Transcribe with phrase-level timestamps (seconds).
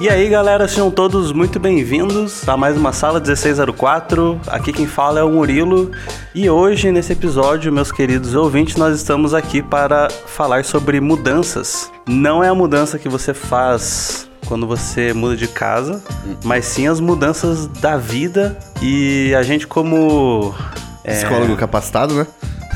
[0.00, 4.40] E aí, galera, sejam todos muito bem-vindos a mais uma Sala 1604.
[4.46, 5.90] Aqui quem fala é o Murilo.
[6.32, 11.90] E hoje, nesse episódio, meus queridos ouvintes, nós estamos aqui para falar sobre mudanças.
[12.06, 16.00] Não é a mudança que você faz quando você muda de casa,
[16.44, 18.56] mas sim as mudanças da vida.
[18.80, 20.54] E a gente, como.
[21.02, 22.26] é, Psicólogo capacitado, né?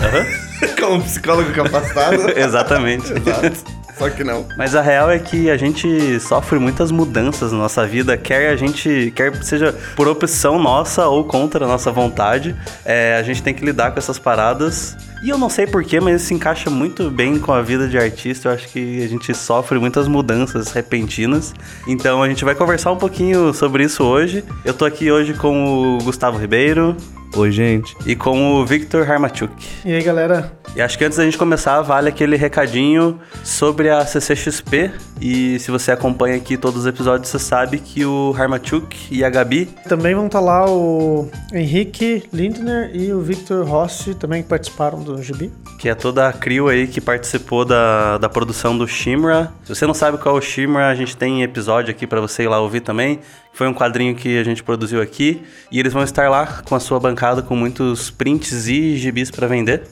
[0.80, 2.30] Como psicólogo capacitado.
[2.36, 3.12] Exatamente.
[3.12, 3.81] Exato.
[3.98, 4.46] Só que não.
[4.56, 8.56] Mas a real é que a gente sofre muitas mudanças na nossa vida, quer a
[8.56, 13.54] gente, quer seja por opção nossa ou contra a nossa vontade, é, a gente tem
[13.54, 14.96] que lidar com essas paradas.
[15.22, 17.96] E eu não sei porquê, mas isso se encaixa muito bem com a vida de
[17.96, 18.48] artista.
[18.48, 21.54] Eu acho que a gente sofre muitas mudanças repentinas.
[21.86, 24.44] Então a gente vai conversar um pouquinho sobre isso hoje.
[24.64, 26.96] Eu tô aqui hoje com o Gustavo Ribeiro
[27.34, 27.96] Oi, gente.
[28.04, 29.52] e com o Victor Harmachuk.
[29.84, 30.52] E aí, galera?
[30.76, 34.90] E acho que antes da gente começar, vale aquele recadinho sobre a CCXP.
[35.20, 39.30] E se você acompanha aqui todos os episódios, você sabe que o Harmachuk e a
[39.30, 39.66] Gabi.
[39.88, 45.22] Também vão estar lá o Henrique Lindner e o Victor Rossi, também que participaram do
[45.22, 45.50] Gibi.
[45.78, 49.52] Que é toda a crew aí que participou da, da produção do Shimra.
[49.64, 52.44] Se você não sabe qual é o Shimra, a gente tem episódio aqui pra você
[52.44, 53.20] ir lá ouvir também.
[53.52, 55.42] Foi um quadrinho que a gente produziu aqui.
[55.70, 59.46] E eles vão estar lá com a sua bancada com muitos prints e gibis pra
[59.46, 59.82] vender.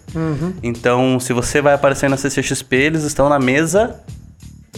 [0.63, 4.01] Então, se você vai aparecer na CCXP, eles estão na mesa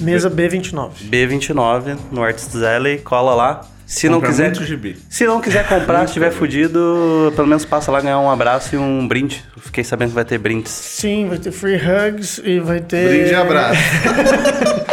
[0.01, 0.91] Mesa B29.
[1.11, 2.99] B29 no Artists Alley.
[2.99, 3.61] Cola lá.
[3.87, 4.45] Se não Compra quiser.
[4.47, 4.97] muito gibi.
[5.11, 8.79] Se não quiser comprar, se estiver fudido, pelo menos passa lá ganhar um abraço e
[8.79, 9.45] um brinde.
[9.59, 10.73] Fiquei sabendo que vai ter brindes.
[10.73, 13.07] Sim, vai ter free hugs e vai ter.
[13.09, 13.81] Brinde e abraço.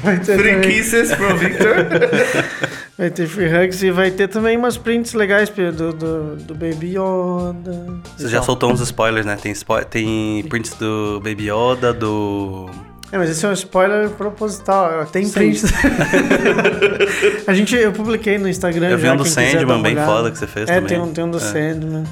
[0.00, 1.74] Vai ter, Free também, kisses pro Victor.
[2.98, 6.96] vai ter free hugs e vai ter também umas prints legais do, do, do Baby
[6.98, 8.00] Yoda.
[8.16, 9.36] Você já soltou uns spoilers, né?
[9.40, 12.68] Tem, spo- tem prints do Baby Yoda, do.
[13.10, 15.06] É, mas esse é um spoiler proposital.
[15.06, 15.64] Tem prints.
[17.46, 18.88] a gente, eu publiquei no Instagram.
[18.90, 20.88] Eu vi já, um do Sandman bem foda que você fez É, também.
[20.88, 21.40] tem um, tem um do É.
[21.40, 22.04] Sandman.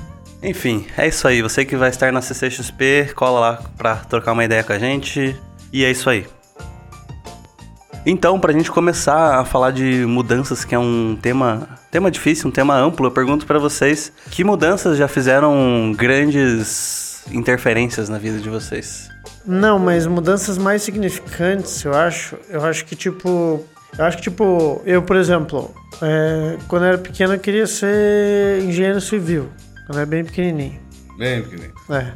[0.42, 1.42] Enfim, é isso aí.
[1.42, 5.36] Você que vai estar na CCXP, cola lá pra trocar uma ideia com a gente.
[5.72, 6.26] E é isso aí.
[8.08, 12.52] Então, pra gente começar a falar de mudanças, que é um tema, tema difícil, um
[12.52, 18.48] tema amplo, eu pergunto pra vocês, que mudanças já fizeram grandes interferências na vida de
[18.48, 19.10] vocês?
[19.44, 22.36] Não, mas mudanças mais significantes, eu acho.
[22.48, 23.64] Eu acho que, tipo.
[23.98, 28.62] Eu acho que, tipo, eu, por exemplo, é, quando eu era pequeno, eu queria ser
[28.62, 29.48] engenheiro civil.
[29.86, 30.85] Quando eu era bem pequenininho.
[31.16, 31.72] Bem, pequenininho.
[31.90, 32.12] É.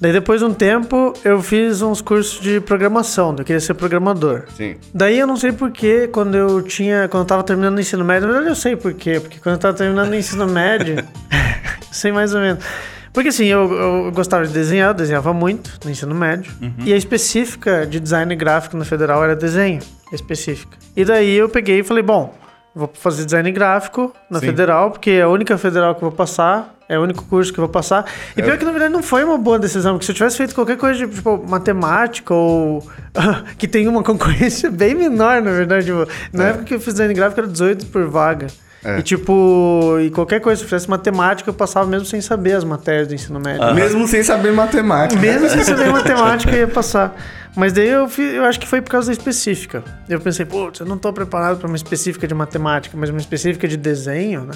[0.00, 3.34] Daí, depois de um tempo, eu fiz uns cursos de programação.
[3.36, 4.44] Eu queria ser programador.
[4.56, 4.76] Sim.
[4.94, 7.08] Daí eu não sei porquê, quando eu tinha.
[7.08, 9.60] Quando eu tava terminando o ensino médio, na verdade eu sei porquê, porque quando eu
[9.60, 10.96] tava terminando o ensino médio,
[11.90, 12.64] sei mais ou menos.
[13.12, 16.52] Porque assim, eu, eu gostava de desenhar, eu desenhava muito no ensino médio.
[16.84, 19.80] E a específica de design gráfico na federal era desenho.
[20.12, 20.76] Específica.
[20.96, 22.34] E daí eu peguei e falei, bom,
[22.74, 24.46] vou fazer design gráfico na Sim.
[24.46, 26.77] federal, porque é a única federal que eu vou passar.
[26.88, 28.06] É o único curso que eu vou passar.
[28.36, 30.54] E pior que na verdade não foi uma boa decisão, porque se eu tivesse feito
[30.54, 32.82] qualquer coisa de tipo matemática ou
[33.58, 35.86] que tem uma concorrência bem menor, na verdade.
[35.86, 36.48] Tipo, na É.
[36.50, 38.46] época que eu fiz design gráfico era 18 por vaga.
[38.84, 39.00] É.
[39.00, 42.62] E tipo, e qualquer coisa, se eu fizesse matemática, eu passava mesmo sem saber as
[42.64, 43.74] matérias do ensino médio.
[43.74, 45.20] Mesmo sem saber matemática.
[45.20, 47.14] Mesmo sem saber matemática, eu ia passar.
[47.56, 49.82] Mas daí eu, fi- eu acho que foi por causa da específica.
[50.08, 53.66] Eu pensei, putz, eu não tô preparado para uma específica de matemática, mas uma específica
[53.66, 54.54] de desenho, né?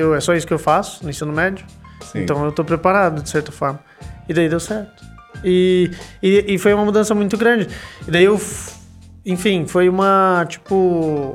[0.00, 1.64] Eu, é só isso que eu faço no ensino médio.
[2.12, 2.20] Sim.
[2.22, 3.78] Então eu tô preparado, de certa forma.
[4.28, 5.04] E daí deu certo.
[5.44, 5.90] E,
[6.22, 7.68] e, e foi uma mudança muito grande.
[8.06, 8.40] E daí eu.
[9.24, 10.44] Enfim, foi uma.
[10.48, 11.32] Tipo.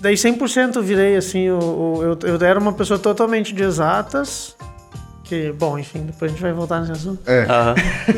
[0.00, 1.50] Daí 100% eu virei assim.
[1.50, 4.56] o- o- eu, eu era uma pessoa totalmente de exatas.
[5.24, 7.20] Que, bom, enfim, depois a gente vai voltar nesse assunto.
[7.28, 7.42] É.
[7.44, 7.74] Aham.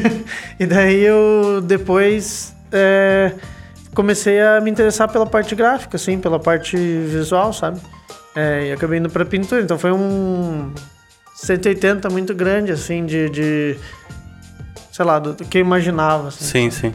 [0.58, 3.32] E daí eu depois é,
[3.94, 7.80] comecei a me interessar pela parte gráfica, assim, pela parte visual, sabe?
[8.34, 9.62] É, e acabei indo pra pintura.
[9.62, 10.72] Então foi um
[11.34, 13.28] 180 muito grande, assim, de.
[13.30, 13.76] de
[14.90, 16.28] sei lá, do, do que eu imaginava.
[16.28, 16.44] Assim.
[16.44, 16.94] Sim, sim.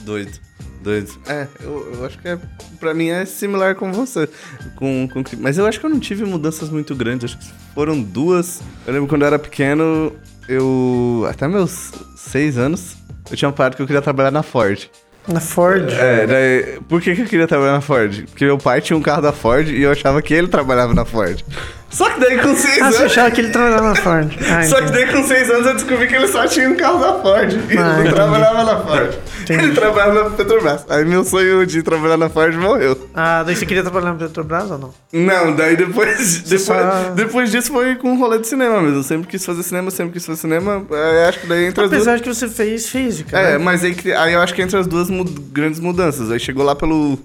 [0.00, 0.38] Doido.
[0.82, 1.12] Doido.
[1.28, 2.38] É, eu, eu acho que é,
[2.80, 4.28] pra mim é similar com você.
[4.74, 7.32] Com, com, mas eu acho que eu não tive mudanças muito grandes.
[7.32, 8.60] Acho que foram duas.
[8.86, 10.12] Eu lembro quando eu era pequeno,
[10.48, 11.24] eu.
[11.30, 12.96] Até meus seis anos,
[13.30, 14.90] eu tinha uma parte que eu queria trabalhar na Ford.
[15.28, 15.88] Na Ford.
[15.88, 18.24] É, daí, por que, que eu queria trabalhar na Ford?
[18.26, 21.04] Porque meu pai tinha um carro da Ford e eu achava que ele trabalhava na
[21.04, 21.44] Ford.
[21.92, 23.00] Só que daí com seis Ah, anos.
[23.02, 24.32] achava que ele trabalhava na Ford.
[24.50, 26.98] Ah, Só que daí com seis anos eu descobri que ele só tinha um carro
[26.98, 27.52] da Ford.
[27.52, 29.14] E Ah, ele não trabalhava na Ford.
[29.42, 29.64] Entendi.
[29.64, 30.84] Ele trabalhava na Petrobras.
[30.88, 33.08] Aí meu sonho de trabalhar na Ford morreu.
[33.14, 34.94] Ah, daí você queria trabalhar na Petrobras ou não?
[35.12, 38.98] Não, daí depois, depois, só- depois disso foi com um rolê de cinema mesmo.
[38.98, 40.82] Eu sempre quis fazer cinema, sempre quis fazer cinema.
[40.90, 42.02] É, acho que daí entre as duas.
[42.02, 43.38] Apesar de que você fez física.
[43.38, 43.58] É, né?
[43.58, 46.30] mas aí, aí eu acho que entre as duas mu- grandes mudanças.
[46.30, 47.18] Aí chegou lá pelo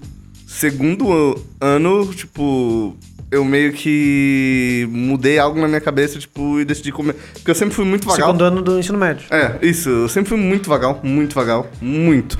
[0.48, 2.96] segundo ano, tipo,
[3.30, 7.14] eu meio que mudei algo na minha cabeça, tipo, e decidi comer.
[7.34, 8.28] Porque eu sempre fui muito vagal.
[8.28, 9.26] Segundo ano do ensino médio.
[9.30, 9.90] É, isso.
[9.90, 12.38] Eu sempre fui muito vagal, muito vagal, muito.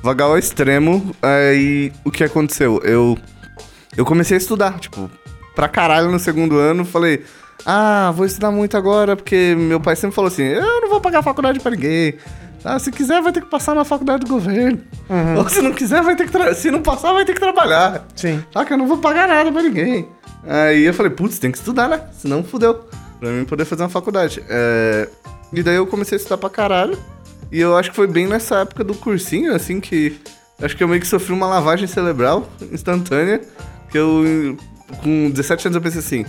[0.00, 1.14] Vagal ao extremo.
[1.20, 2.80] Aí, o que aconteceu?
[2.84, 3.18] Eu,
[3.96, 5.10] eu comecei a estudar, tipo,
[5.56, 6.84] pra caralho no segundo ano.
[6.84, 7.24] Falei,
[7.66, 11.22] ah, vou estudar muito agora, porque meu pai sempre falou assim, eu não vou pagar
[11.22, 12.14] faculdade pra ninguém.
[12.64, 14.80] Ah, se quiser, vai ter que passar na faculdade do governo.
[15.36, 16.54] Ou se não quiser, vai ter que...
[16.54, 18.06] Se não passar, vai ter que trabalhar.
[18.16, 18.42] Sim.
[18.52, 20.08] Tá, que eu não vou pagar nada pra ninguém.
[20.46, 22.00] Aí eu falei, putz, tem que estudar, né?
[22.18, 22.86] Senão fudeu.
[23.20, 24.42] Pra mim poder fazer uma faculdade.
[24.48, 25.08] É,
[25.52, 26.98] E daí eu comecei a estudar pra caralho.
[27.52, 30.18] E eu acho que foi bem nessa época do cursinho, assim, que.
[30.60, 33.40] Acho que eu meio que sofri uma lavagem cerebral instantânea.
[33.90, 34.56] Que eu,
[35.02, 36.26] com 17 anos, eu pensei assim: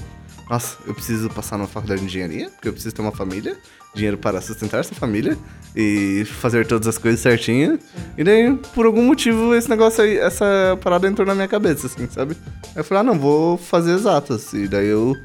[0.49, 3.57] nossa, eu preciso passar numa faculdade de engenharia, porque eu preciso ter uma família,
[3.95, 5.37] dinheiro para sustentar essa família
[5.75, 7.79] e fazer todas as coisas certinho.
[8.17, 12.07] E daí, por algum motivo, esse negócio aí, essa parada entrou na minha cabeça, assim,
[12.09, 12.37] sabe?
[12.63, 14.53] Aí eu falei, ah, não, vou fazer exatas.
[14.53, 15.15] E daí eu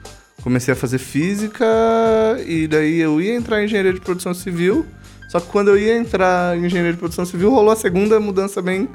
[0.43, 1.67] comecei a fazer física,
[2.46, 4.87] e daí eu ia entrar em engenharia de produção civil.
[5.28, 8.61] Só que quando eu ia entrar em engenharia de produção civil, rolou a segunda mudança
[8.61, 8.88] bem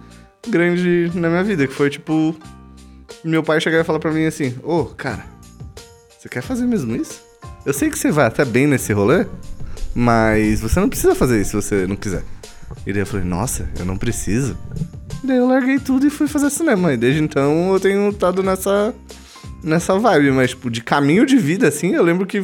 [0.47, 2.35] grande na minha vida, que foi tipo.
[3.23, 5.25] Meu pai chegar e falar pra mim assim: Ô, cara,
[6.19, 7.23] você quer fazer mesmo isso?
[7.65, 9.25] Eu sei que você vai até bem nesse rolê,
[9.95, 12.21] mas você não precisa fazer isso se você não quiser.
[12.85, 14.57] E daí eu falei: Nossa, eu não preciso.
[15.23, 16.93] E daí eu larguei tudo e fui fazer cinema.
[16.93, 18.93] E desde então eu tenho estado nessa,
[19.63, 22.43] nessa vibe, mas, tipo, de caminho de vida, assim, eu lembro que.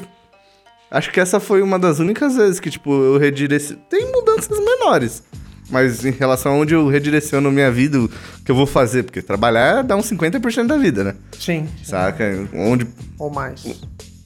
[0.89, 3.83] Acho que essa foi uma das únicas vezes que, tipo, eu redirecionei.
[3.89, 5.23] Tem mudanças menores.
[5.69, 8.09] Mas em relação a onde eu redireciono minha vida, o
[8.43, 11.15] que eu vou fazer, porque trabalhar dá uns 50% da vida, né?
[11.39, 11.65] Sim.
[11.81, 12.25] Saca?
[12.53, 12.85] Onde
[13.17, 13.63] Ou mais.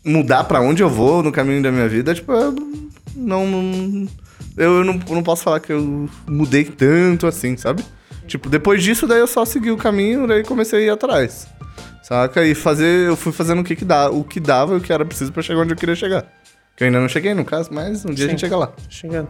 [0.04, 2.52] mudar pra onde eu vou no caminho da minha vida, tipo, eu
[3.16, 4.08] não.
[4.58, 7.84] eu não, não posso falar que eu mudei tanto assim, sabe?
[8.28, 11.48] Tipo, depois disso, daí eu só segui o caminho, daí comecei a ir atrás.
[12.04, 12.46] Saca?
[12.46, 13.08] E fazer.
[13.08, 15.32] Eu fui fazendo o que, que dá, o que dava e o que era preciso
[15.32, 16.26] pra chegar onde eu queria chegar.
[16.76, 18.32] Que eu ainda não cheguei, no caso, mas um dia a Sim.
[18.32, 18.72] gente chega lá.
[18.90, 19.30] Chegando.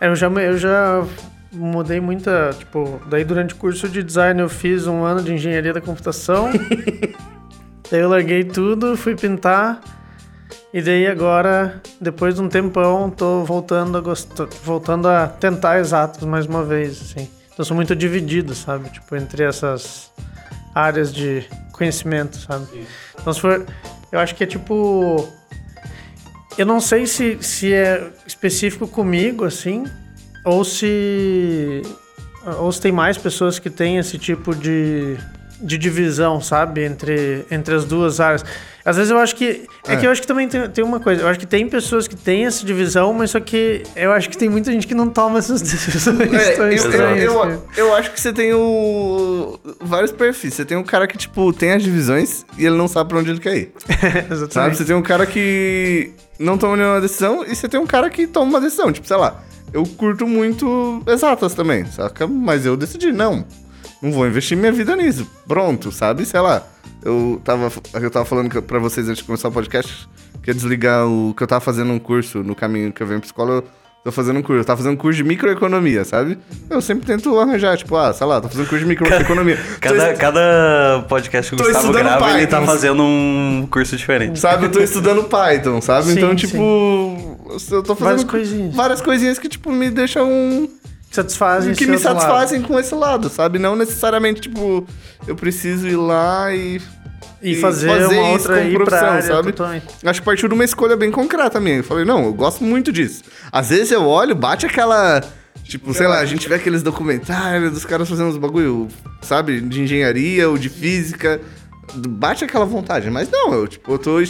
[0.00, 1.06] É, eu já, eu já
[1.52, 5.72] mudei muita, tipo, daí durante o curso de design eu fiz um ano de engenharia
[5.72, 6.50] da computação.
[7.90, 9.80] daí eu larguei tudo, fui pintar.
[10.72, 16.24] E daí agora, depois de um tempão, tô voltando a gostar, voltando a tentar exatos
[16.24, 17.28] mais uma vez, assim.
[17.46, 18.88] Então eu sou muito dividido, sabe?
[18.90, 20.10] Tipo, entre essas
[20.74, 22.86] áreas de conhecimento, sabe?
[23.20, 23.66] Então se for,
[24.10, 25.28] eu acho que é tipo
[26.58, 29.84] eu não sei se, se é específico comigo, assim,
[30.44, 31.82] ou se.
[32.58, 35.16] Ou se tem mais pessoas que têm esse tipo de,
[35.62, 36.84] de divisão, sabe?
[36.84, 38.44] Entre, entre as duas áreas.
[38.84, 39.64] Às vezes eu acho que.
[39.86, 39.96] É, É.
[39.96, 41.22] que eu acho que também tem, tem uma coisa.
[41.22, 44.36] Eu acho que tem pessoas que têm essa divisão, mas só que eu acho que
[44.36, 47.22] tem muita gente que não toma essas decisões É, eu, estranhas.
[47.24, 47.52] eu, cara.
[47.76, 50.54] eu, eu acho que você tem o, vários perfis.
[50.54, 53.30] Você tem um cara que, tipo, tem as divisões e ele não sabe pra onde
[53.30, 53.72] ele quer ir.
[54.00, 54.32] Sabe?
[54.32, 54.76] Exatamente.
[54.78, 58.26] Você tem um cara que não toma nenhuma decisão e você tem um cara que
[58.26, 58.90] toma uma decisão.
[58.90, 59.40] Tipo, sei lá,
[59.72, 62.26] eu curto muito exatas também, saca?
[62.26, 63.44] Mas eu decidi, não.
[64.02, 65.26] Não vou investir minha vida nisso.
[65.46, 66.24] Pronto, sabe?
[66.26, 66.62] Sei lá.
[67.04, 70.08] Eu tava, eu tava falando pra vocês antes de começar o podcast
[70.42, 71.32] que ia desligar o.
[71.36, 73.52] que eu tava fazendo um curso no caminho que eu venho pra escola.
[74.04, 74.60] Eu tô fazendo um curso.
[74.60, 76.36] Eu tava fazendo um curso de microeconomia, sabe?
[76.68, 79.56] Eu sempre tento arranjar, tipo, ah, sei lá, tô fazendo curso de microeconomia.
[79.80, 82.72] Cada, cada podcast que o tô Gustavo grava, ele tá Python.
[82.72, 84.38] fazendo um curso diferente.
[84.40, 86.06] Sabe, eu tô estudando Python, sabe?
[86.08, 86.46] Sim, então, sim.
[86.46, 87.38] tipo,
[87.70, 88.74] eu tô fazendo Várias coisinhas.
[88.74, 90.68] várias coisinhas que, tipo, me deixam.
[91.12, 92.20] Satisfazem que me outro lado.
[92.20, 93.58] satisfazem com esse lado, sabe?
[93.58, 94.86] Não necessariamente, tipo,
[95.26, 96.80] eu preciso ir lá e.
[97.42, 99.52] E e fazer, fazer uma isso outra pra profissão, área sabe?
[99.52, 99.86] totalmente.
[100.04, 101.78] Acho que partiu de uma escolha bem concreta minha.
[101.78, 103.24] Eu falei, não, eu gosto muito disso.
[103.50, 105.20] Às vezes eu olho, bate aquela.
[105.64, 108.88] Tipo, sei lá, a gente vê aqueles documentários dos caras fazendo uns bagulho,
[109.20, 111.40] sabe, de engenharia ou de física.
[111.94, 113.10] Bate aquela vontade.
[113.10, 114.20] Mas não, eu, tipo, eu tô.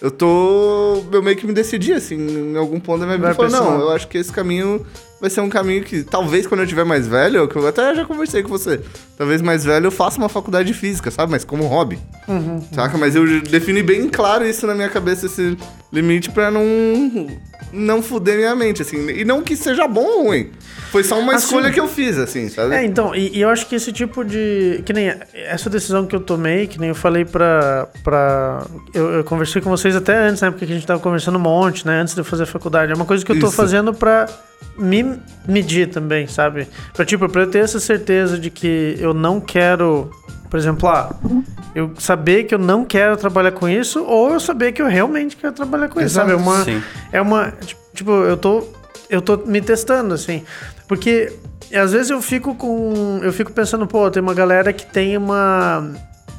[0.00, 1.04] Eu tô.
[1.12, 3.30] Eu meio que me decidi, assim, em algum ponto da minha vida.
[3.30, 4.86] Eu falei, não, eu acho que esse caminho
[5.20, 8.04] vai ser um caminho que, talvez quando eu tiver mais velho, que eu até já
[8.04, 8.80] conversei com você,
[9.16, 11.32] talvez mais velho eu faça uma faculdade de física, sabe?
[11.32, 11.98] Mas como hobby.
[12.26, 12.62] Uhum.
[12.72, 12.96] Saca?
[12.98, 15.56] Mas eu defini bem claro isso na minha cabeça, esse
[15.92, 16.62] limite, pra não.
[17.70, 19.10] Não fuder minha mente, assim.
[19.10, 20.50] E não que seja bom ou ruim.
[20.90, 22.74] Foi só uma Assim- escolha que eu fiz, assim, sabe?
[22.74, 24.82] É, então, e, e eu acho que esse tipo de.
[24.86, 27.86] Que nem essa decisão que eu tomei, que nem eu falei pra.
[28.02, 30.50] pra eu, eu conversei com vocês até antes, né?
[30.50, 32.00] Porque a gente tava conversando um monte, né?
[32.00, 32.90] Antes de eu fazer a faculdade.
[32.90, 33.56] É uma coisa que eu tô Isso.
[33.56, 34.26] fazendo pra
[34.78, 35.07] me
[35.46, 36.68] medir também, sabe?
[36.94, 40.10] Pra, tipo, pra eu ter essa certeza de que eu não quero.
[40.50, 41.14] Por exemplo, ah,
[41.74, 45.36] eu saber que eu não quero trabalhar com isso, ou eu saber que eu realmente
[45.36, 46.30] quero trabalhar com isso, Exato.
[46.30, 46.40] sabe?
[46.40, 46.82] É uma, Sim.
[47.12, 47.52] é uma.
[47.94, 48.64] Tipo, eu tô.
[49.10, 50.42] Eu tô me testando, assim.
[50.86, 51.32] Porque
[51.74, 53.20] às vezes eu fico com.
[53.22, 55.92] Eu fico pensando, pô, tem uma galera que tem uma.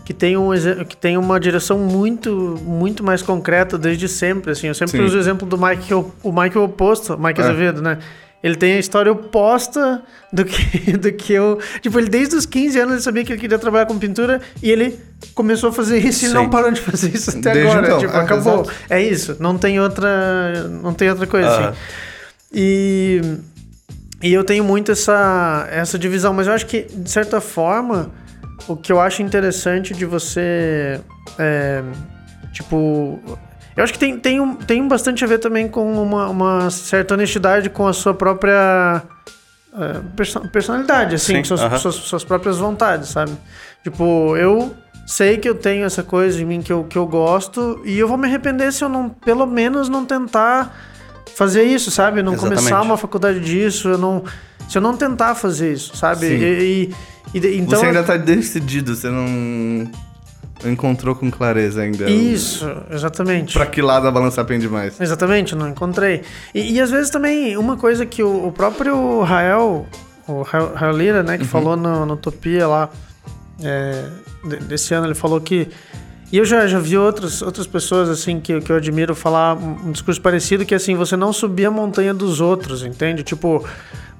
[0.05, 0.49] Que tem, um,
[0.88, 4.65] que tem uma direção muito, muito mais concreta desde sempre, assim.
[4.65, 5.03] Eu sempre Sim.
[5.03, 7.43] uso o exemplo do Mike, o o Mike oposto, Mike É.
[7.43, 7.99] Azevedo, né?
[8.41, 11.60] Ele tem a história oposta do que, do que eu...
[11.81, 14.72] Tipo, ele desde os 15 anos ele sabia que ele queria trabalhar com pintura e
[14.72, 14.98] ele
[15.36, 16.34] começou a fazer isso e Sim.
[16.34, 17.88] não parou de fazer isso até Desde agora.
[17.88, 18.00] então.
[18.00, 18.62] Tipo, É, acabou.
[18.62, 18.72] exato.
[18.89, 19.36] É isso.
[19.39, 20.67] Não tem outra...
[20.69, 21.69] Não tem outra coisa, Aham.
[21.69, 21.77] assim.
[22.53, 23.22] E...
[24.22, 28.12] E eu tenho muito essa, essa divisão, mas eu acho que, de certa forma,
[28.67, 31.00] o que eu acho interessante de você.
[31.38, 31.81] é,
[32.51, 33.17] tipo.
[33.79, 37.13] Eu acho que tem, tem, um, tem bastante a ver também com uma, uma certa
[37.13, 39.01] honestidade com a sua própria
[40.15, 41.77] perso- personalidade, assim, Sim, suas, aham.
[41.77, 43.31] suas, suas próprias vontades, sabe?
[43.83, 44.74] Tipo, eu
[45.07, 48.07] sei que eu tenho essa coisa em mim que eu, que eu gosto e eu
[48.07, 50.75] vou me arrepender se eu não, pelo menos, não tentar
[51.36, 52.21] fazer isso, sabe?
[52.21, 52.59] Não Exatamente.
[52.59, 54.24] começar uma faculdade disso, eu não,
[54.67, 56.25] se eu não tentar fazer isso, sabe?
[56.27, 56.91] E,
[57.33, 59.89] e- e então você ainda tá decidido, você não
[60.66, 62.10] encontrou com clareza ainda.
[62.10, 63.54] isso, exatamente.
[63.54, 65.00] Pra que lado a balança pende mais?
[65.00, 66.22] Exatamente, não encontrei.
[66.54, 69.86] E, e às vezes também, uma coisa que o, o próprio Rael,
[70.28, 72.89] o Rael, Rael Lira, né, que falou no, no Utopia lá,
[73.63, 74.06] é,
[74.44, 75.68] de- desse ano, ele falou que.
[76.32, 79.92] E eu já, já vi outras, outras pessoas, assim, que, que eu admiro falar um,
[79.92, 83.24] discurso parecido, que assim, você não subir a montanha dos outros, entende?
[83.24, 83.66] Tipo.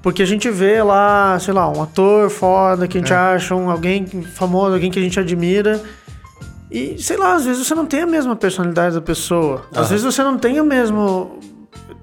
[0.02, 3.68] Porque a gente vê lá, sei lá, um ator foda que a gente acha, um,
[3.70, 5.78] alguém famoso, alguém que a gente admira.
[6.70, 9.66] E, sei lá, às vezes você não tem a mesma personalidade da pessoa.
[9.74, 11.38] Às vezes você não tem o mesmo.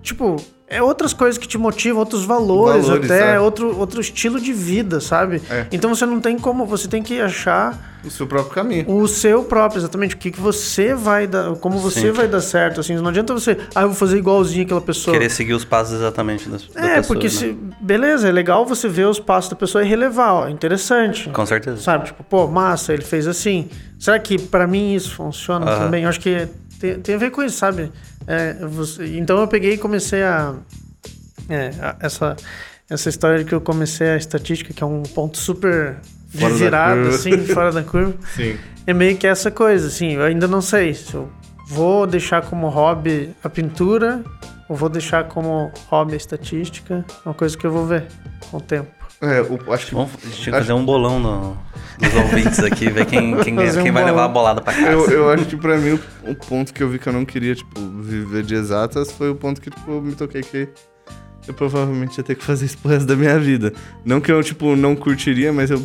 [0.01, 0.35] Tipo,
[0.69, 3.39] é outras coisas que te motivam, outros valores, Valores, até é.
[3.39, 5.41] outro, outro estilo de vida, sabe?
[5.49, 5.65] É.
[5.71, 6.65] Então você não tem como.
[6.65, 8.85] Você tem que achar O seu próprio caminho.
[8.91, 10.15] o seu próprio, exatamente.
[10.15, 11.55] O que, que você vai dar.
[11.55, 12.11] Como você Sim.
[12.11, 12.95] vai dar certo, assim.
[12.95, 13.57] Não adianta você.
[13.73, 15.13] Ah, eu vou fazer igualzinho aquela pessoa.
[15.17, 17.29] Querer seguir os passos exatamente das, da É, pessoa, porque né?
[17.33, 17.57] se.
[17.79, 20.47] Beleza, é legal você ver os passos da pessoa e relevar, ó.
[20.47, 21.29] É interessante.
[21.29, 21.77] Com certeza.
[21.81, 23.69] Sabe, tipo, pô, massa, ele fez assim.
[23.97, 25.85] Será que pra mim isso funciona Aham.
[25.85, 26.03] também?
[26.03, 26.45] Eu acho que
[26.77, 27.89] tem, tem a ver com isso, sabe?
[28.27, 30.53] É, você- então eu peguei e comecei a.
[31.49, 32.35] É, a- essa,
[32.89, 35.95] essa história de que eu comecei a estatística, que é um ponto super
[36.29, 36.53] Fora
[36.93, 37.09] curva.
[37.15, 38.13] assim, fora da curva.
[38.35, 38.57] Sim.
[38.85, 41.29] É meio que essa coisa, assim, eu ainda não sei se eu
[41.67, 44.23] vou deixar como hobby a pintura
[44.69, 47.05] ou vou deixar como hobby a estatística.
[47.25, 48.05] É uma coisa que eu vou ver
[48.51, 48.89] com o tempo.
[49.21, 51.57] É, o- acho que Vamos a gente que fazer um bolão no,
[51.99, 54.87] dos ouvintes aqui, ver quem, quem, um quem vai levar a bolada pra casa.
[54.91, 55.93] Eu, eu acho que pra mim
[56.23, 59.29] o, o ponto que eu vi que eu não queria, tipo, viver de exatas foi
[59.29, 60.69] o ponto que, tipo, eu me toquei que
[61.47, 63.73] eu provavelmente ia ter que fazer isso pro resto da minha vida.
[64.05, 65.83] Não que eu, tipo, não curtiria, mas eu.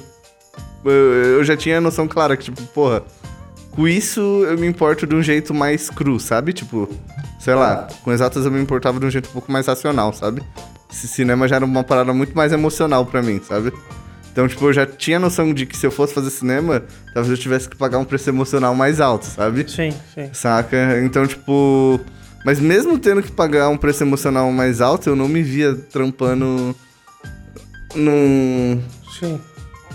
[0.85, 3.03] Eu, eu já tinha a noção clara que, tipo, porra,
[3.71, 6.53] com isso eu me importo de um jeito mais cru, sabe?
[6.53, 6.87] Tipo,
[7.39, 10.43] sei lá, com exatas eu me importava de um jeito um pouco mais racional, sabe?
[10.93, 13.73] Esse cinema já era uma parada muito mais emocional pra mim, sabe?
[14.31, 16.83] Então, tipo, eu já tinha noção de que se eu fosse fazer cinema,
[17.15, 19.69] talvez eu tivesse que pagar um preço emocional mais alto, sabe?
[19.71, 20.31] Sim, sim.
[20.33, 21.01] Saca?
[21.05, 22.01] Então, tipo.
[22.45, 26.75] Mas mesmo tendo que pagar um preço emocional mais alto, eu não me via trampando
[27.95, 28.83] num.
[29.19, 29.41] Sim.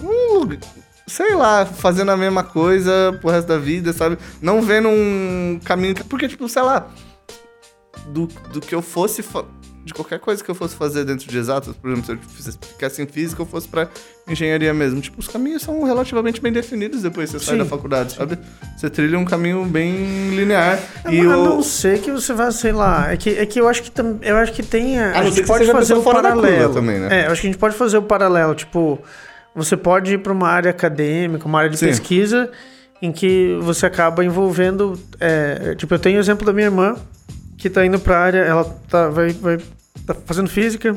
[0.02, 0.60] num lugar-
[1.08, 4.18] sei lá, fazendo a mesma coisa pro resto da vida, sabe?
[4.42, 5.96] Não vendo um caminho.
[5.96, 6.88] que- Porque, tipo, sei lá.
[8.10, 9.24] Do, do que eu fosse.
[9.88, 12.58] De qualquer coisa que eu fosse fazer dentro de exatas, por exemplo, se eu fizesse-
[12.62, 13.88] ficasse em física, eu fosse pra
[14.28, 15.00] engenharia mesmo.
[15.00, 18.38] Tipo, os caminhos são relativamente bem definidos depois que você sai Sim, da faculdade, sabe?
[18.78, 20.78] Você trilha um caminho bem linear.
[21.06, 21.46] A, e a o...
[21.46, 24.20] não ser que você vá, sei lá, é que, é que eu acho que tam,
[24.22, 25.00] eu acho que tem.
[25.00, 26.74] A, A a ser gente pode fazer o paralelo.
[26.74, 27.22] também, né?
[27.24, 28.54] É, eu acho que a gente pode fazer o paralelo.
[28.56, 29.00] Tipo,
[29.56, 31.86] você pode ir para uma área acadêmica, uma área de Sim.
[31.88, 32.52] pesquisa,
[33.02, 35.00] em que você acaba envolvendo.
[35.20, 36.96] é, tipo, eu tenho o exemplo da minha irmã,
[37.58, 39.58] que tá indo pra área, ela tá, vai, vai,
[40.06, 40.96] tá fazendo física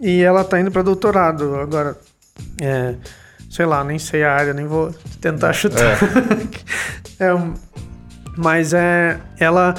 [0.00, 1.96] e ela tá indo para doutorado agora.
[2.60, 2.94] É,
[3.50, 5.98] sei lá, nem sei a área, nem vou tentar chutar.
[7.18, 7.54] É, um-
[8.36, 9.18] mas é.
[9.38, 9.74] Ela.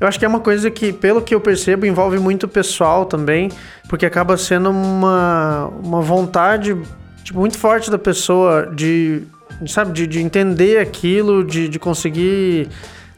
[0.00, 3.50] Eu acho que é uma coisa que, pelo que eu percebo, envolve muito pessoal também,
[3.88, 6.76] porque acaba sendo uma, uma vontade
[7.22, 9.22] tipo, muito forte da pessoa de,
[9.62, 12.68] de, sabe, de, de entender aquilo, de, de conseguir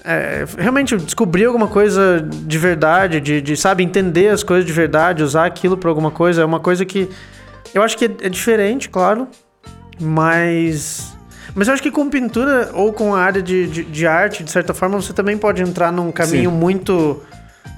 [0.06, 5.22] é, realmente descobrir alguma coisa de verdade, de, de, sabe, entender as coisas de verdade,
[5.22, 6.42] usar aquilo para alguma coisa.
[6.42, 7.10] É uma coisa que
[7.74, 9.26] eu acho que é, é diferente, claro,
[10.00, 11.12] mas.
[11.54, 14.50] Mas eu acho que com pintura ou com a área de, de, de arte, de
[14.50, 16.56] certa forma, você também pode entrar num caminho Sim.
[16.56, 17.22] muito.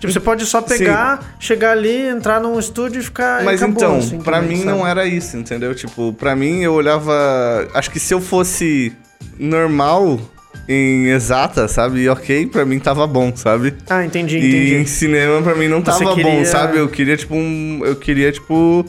[0.01, 3.43] Tipo, você pode só pegar, chegar ali, entrar num estúdio e ficar.
[3.43, 4.79] Mas acabou, então, assim, pra também, mim sabe?
[4.79, 5.75] não era isso, entendeu?
[5.75, 7.69] Tipo, pra mim eu olhava.
[7.73, 8.93] Acho que se eu fosse
[9.39, 10.21] normal
[10.69, 12.01] em exata, sabe?
[12.01, 13.75] E ok, pra mim tava bom, sabe?
[13.89, 14.89] Ah, entendi, E em entendi.
[14.91, 16.79] cinema pra mim não Você tava queria- bom, sabe?
[16.79, 17.81] Eu queria, tipo, um.
[17.85, 18.85] Eu queria, tipo.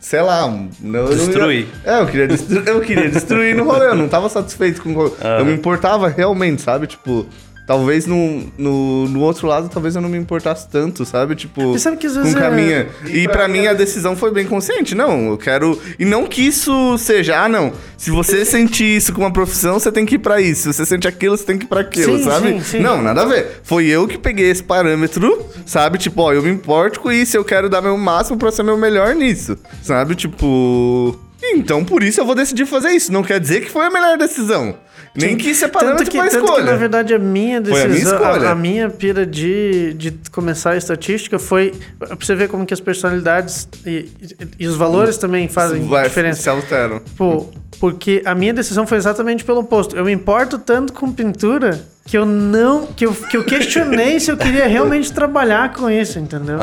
[0.00, 1.66] sei lá, um- não, eu não ia- Destruir.
[1.84, 2.58] é, eu queria, destru...
[2.66, 5.12] eu queria destruir no rolê, eu não tava satisfeito com o rolê.
[5.38, 6.88] Eu me importava realmente, sabe?
[6.88, 7.24] Tipo,
[7.66, 11.34] talvez no, no, no outro lado, talvez eu não me importasse tanto, sabe?
[11.36, 12.88] Tipo, sabe que às com vezes é- caminha.
[13.06, 14.94] E pra mim a decisão foi bem consciente.
[14.94, 15.80] Não, eu quero.
[15.98, 17.72] E não que isso seja, ah, não.
[17.96, 20.72] Se você sentir isso com uma profissão, você tem que ir pra isso.
[20.72, 22.48] Se você sente aquilo, você tem que ir pra aquilo, Sim, sabe?
[22.48, 22.80] sim, sim.
[22.80, 23.60] Não, nada a ver.
[23.62, 25.98] Foi eu que peguei esse parâmetro, sabe?
[25.98, 28.76] Tipo, ó, eu me importo com isso, eu quero dar meu máximo pra ser meu
[28.76, 30.14] melhor nisso, sabe?
[30.14, 31.18] Tipo.
[31.42, 33.10] Então, por isso eu vou decidir fazer isso.
[33.12, 34.74] Não quer dizer que foi a melhor decisão.
[35.14, 36.64] Nem que isso é parâmetro tanto que, pra tanto escolha.
[36.64, 40.12] que, na verdade, a minha Foi a minha decisão, a, a minha pira de, de
[40.30, 44.76] começar a estatística foi pra você ver como que as personalidades e, e- e os
[44.76, 46.42] valores também fazem Vai, diferença.
[46.42, 47.00] Se alteram.
[47.16, 47.46] Pô,
[47.78, 49.96] porque a minha decisão foi exatamente pelo oposto.
[49.96, 52.86] Eu me importo tanto com pintura que eu não.
[52.86, 56.58] que eu, que eu questionei se eu queria realmente trabalhar com isso, entendeu?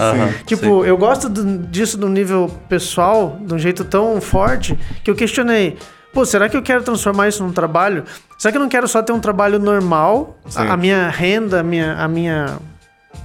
[0.45, 5.15] Tipo, eu gosto do- disso do nível pessoal, de um jeito tão forte, que eu
[5.15, 5.77] questionei.
[6.17, 8.03] Pô, será que eu quero transformar isso num trabalho?
[8.39, 10.35] Será que eu não quero só ter um trabalho normal?
[10.55, 12.57] A, a minha renda, a minha, a minha.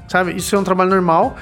[0.06, 0.36] Sabe?
[0.36, 1.34] Isso é um trabalho normal.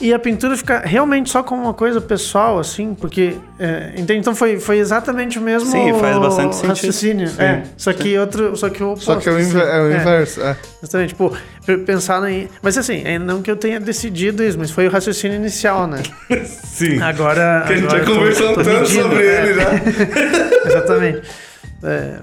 [0.00, 3.36] E a pintura fica realmente só como uma coisa pessoal, assim, porque.
[3.58, 4.20] É, entende?
[4.20, 6.68] Então foi, foi exatamente o mesmo Sim, faz bastante sentido.
[6.68, 7.28] raciocínio.
[7.28, 8.56] Sim, é, só que outro.
[8.56, 9.76] Só que o Só que é o, oposto, inver- assim.
[9.76, 9.96] é o É.
[10.00, 10.40] inverso.
[10.42, 10.56] É.
[10.82, 11.36] Exatamente, tipo,
[11.84, 12.48] pensar em.
[12.62, 16.02] Mas assim, é não que eu tenha decidido isso, mas foi o raciocínio inicial, né?
[16.44, 17.00] Sim.
[17.02, 17.64] Agora.
[17.66, 19.70] que a gente já conversou tanto sobre é, ele já.
[20.66, 21.22] Exatamente.
[21.82, 22.14] É,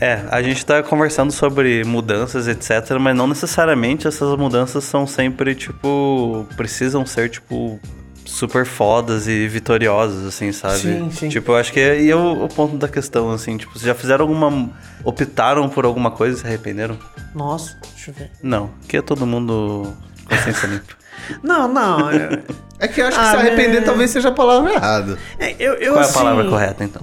[0.00, 5.54] É, a gente tá conversando sobre mudanças, etc, mas não necessariamente essas mudanças são sempre,
[5.54, 7.78] tipo, precisam ser, tipo,
[8.24, 10.78] super fodas e vitoriosas, assim, sabe?
[10.78, 11.28] Sim, sim.
[11.28, 13.84] Tipo, eu acho que é, e é o, o ponto da questão, assim, tipo, vocês
[13.84, 14.70] já fizeram alguma.
[15.04, 16.96] optaram por alguma coisa e se arrependeram?
[17.34, 18.30] nossa, deixa eu ver.
[18.42, 19.92] Não, que é todo mundo
[20.24, 20.94] consciência limpa.
[21.42, 22.10] Não, não.
[22.10, 22.40] é-
[22.78, 23.86] É que eu acho que Ah, se arrepender né?
[23.86, 25.18] talvez seja a palavra errada.
[25.38, 27.02] é, eu, eu, Qual é a assim, palavra correta, então?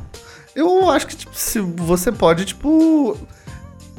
[0.58, 3.16] Eu acho que, tipo, se você pode, tipo.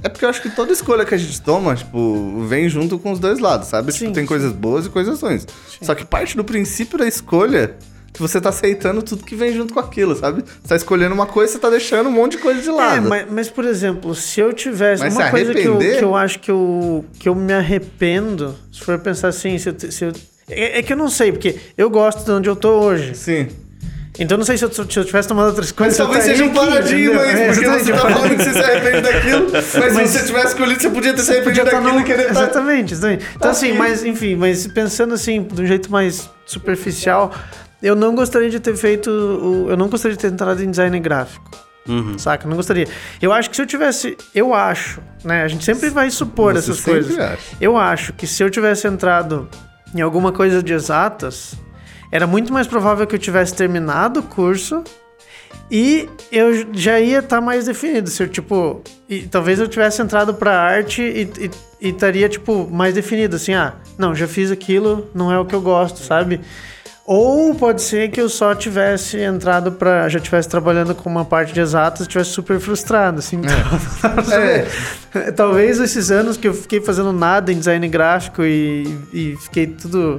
[0.03, 3.13] É porque eu acho que toda escolha que a gente toma, tipo, vem junto com
[3.13, 3.93] os dois lados, sabe?
[3.93, 4.29] Sim, tipo, tem sim.
[4.29, 5.47] coisas boas e coisas ruins.
[5.81, 7.77] Só que parte do princípio da escolha
[8.13, 10.43] que você tá aceitando tudo que vem junto com aquilo, sabe?
[10.43, 13.09] Você tá escolhendo uma coisa, você tá deixando um monte de coisa de É, lado.
[13.09, 15.03] mas, mas, por exemplo, se eu tivesse.
[15.03, 18.81] Mas uma coisa que eu, que eu acho que eu, que eu me arrependo, se
[18.81, 20.13] for pensar assim, se eu, se eu-
[20.49, 23.15] é, é que eu não sei, porque eu gosto de onde eu tô hoje.
[23.15, 23.49] Sim.
[24.19, 25.97] Então eu não sei se eu, se eu tivesse tomado outras coisas.
[25.99, 28.59] Mas talvez seja um aqui, paradigma isso, É, porque você tá falando que você se
[28.59, 32.01] arrepende daquilo, mas, se Mas- você tivesse escolhido, você podia ter se arrependido daquilo no...
[32.01, 32.43] e querer estar...
[32.43, 33.27] Exatamente, exatamente.
[33.37, 37.33] Então, assim, mas enfim, mas pensando assim, de um jeito mais superficial,
[37.83, 39.09] eu não gostaria de ter feito.
[39.09, 39.71] O...
[39.71, 41.49] Eu não gostaria de ter entrado em design gráfico.
[41.87, 42.19] Uhum.
[42.19, 42.45] Saca?
[42.45, 42.87] Eu não gostaria.
[43.23, 44.17] Eu acho que se eu tivesse.
[44.35, 45.43] Eu acho, né?
[45.45, 47.17] A gente sempre vai supor Você essas coisas.
[47.19, 47.39] acha.
[47.61, 49.49] Eu acho que se eu tivesse entrado
[49.95, 51.55] em alguma coisa de exatas,
[52.11, 54.83] era muito mais provável que eu tivesse terminado o curso
[55.71, 58.09] e eu já ia estar mais definido.
[58.09, 63.37] Se eu, tipo, e talvez eu tivesse entrado pra arte e, estaria, tipo, mais definido,
[63.37, 66.41] assim, ah, não, já fiz aquilo, não é o que eu gosto, sabe?
[67.05, 70.11] Ou pode ser que eu só tivesse entrado pra.
[70.11, 73.41] já tivesse trabalhando com uma parte de exatas e tivesse super frustrado, assim.
[75.15, 75.33] É.
[75.33, 80.19] Talvez esses anos que eu fiquei fazendo nada em design gráfico e, e fiquei tudo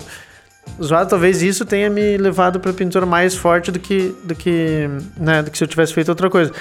[0.81, 5.41] zoado, talvez isso tenha me levado pra pintura mais forte do que, do que, né,
[5.43, 6.51] do que se eu tivesse feito outra coisa.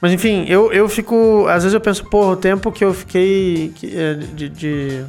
[0.00, 1.46] Mas enfim, eu, eu fico.
[1.48, 3.72] Às vezes eu penso, pô, o tempo que eu fiquei.
[3.74, 5.04] que, é, de, de-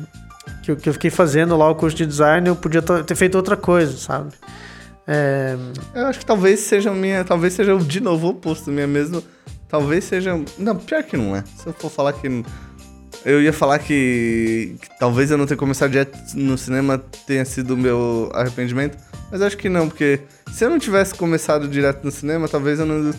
[0.63, 3.35] que, eu, que eu fiquei fazendo lá o curso de design, eu podia ter feito
[3.35, 4.31] outra coisa, sabe?
[5.07, 5.55] É,
[5.93, 7.23] Eu acho que talvez seja minha.
[7.23, 9.23] Talvez seja de novo o oposto minha mesmo.
[9.67, 10.39] Talvez seja.
[10.57, 11.43] Não, pior que não é.
[11.55, 12.43] Se eu for falar que.
[13.25, 17.73] Eu ia falar que, que talvez eu não ter começado direto no cinema tenha sido
[17.73, 18.97] o meu arrependimento.
[19.31, 22.85] Mas acho que não, porque se eu não tivesse começado direto no cinema, talvez eu
[22.85, 23.11] não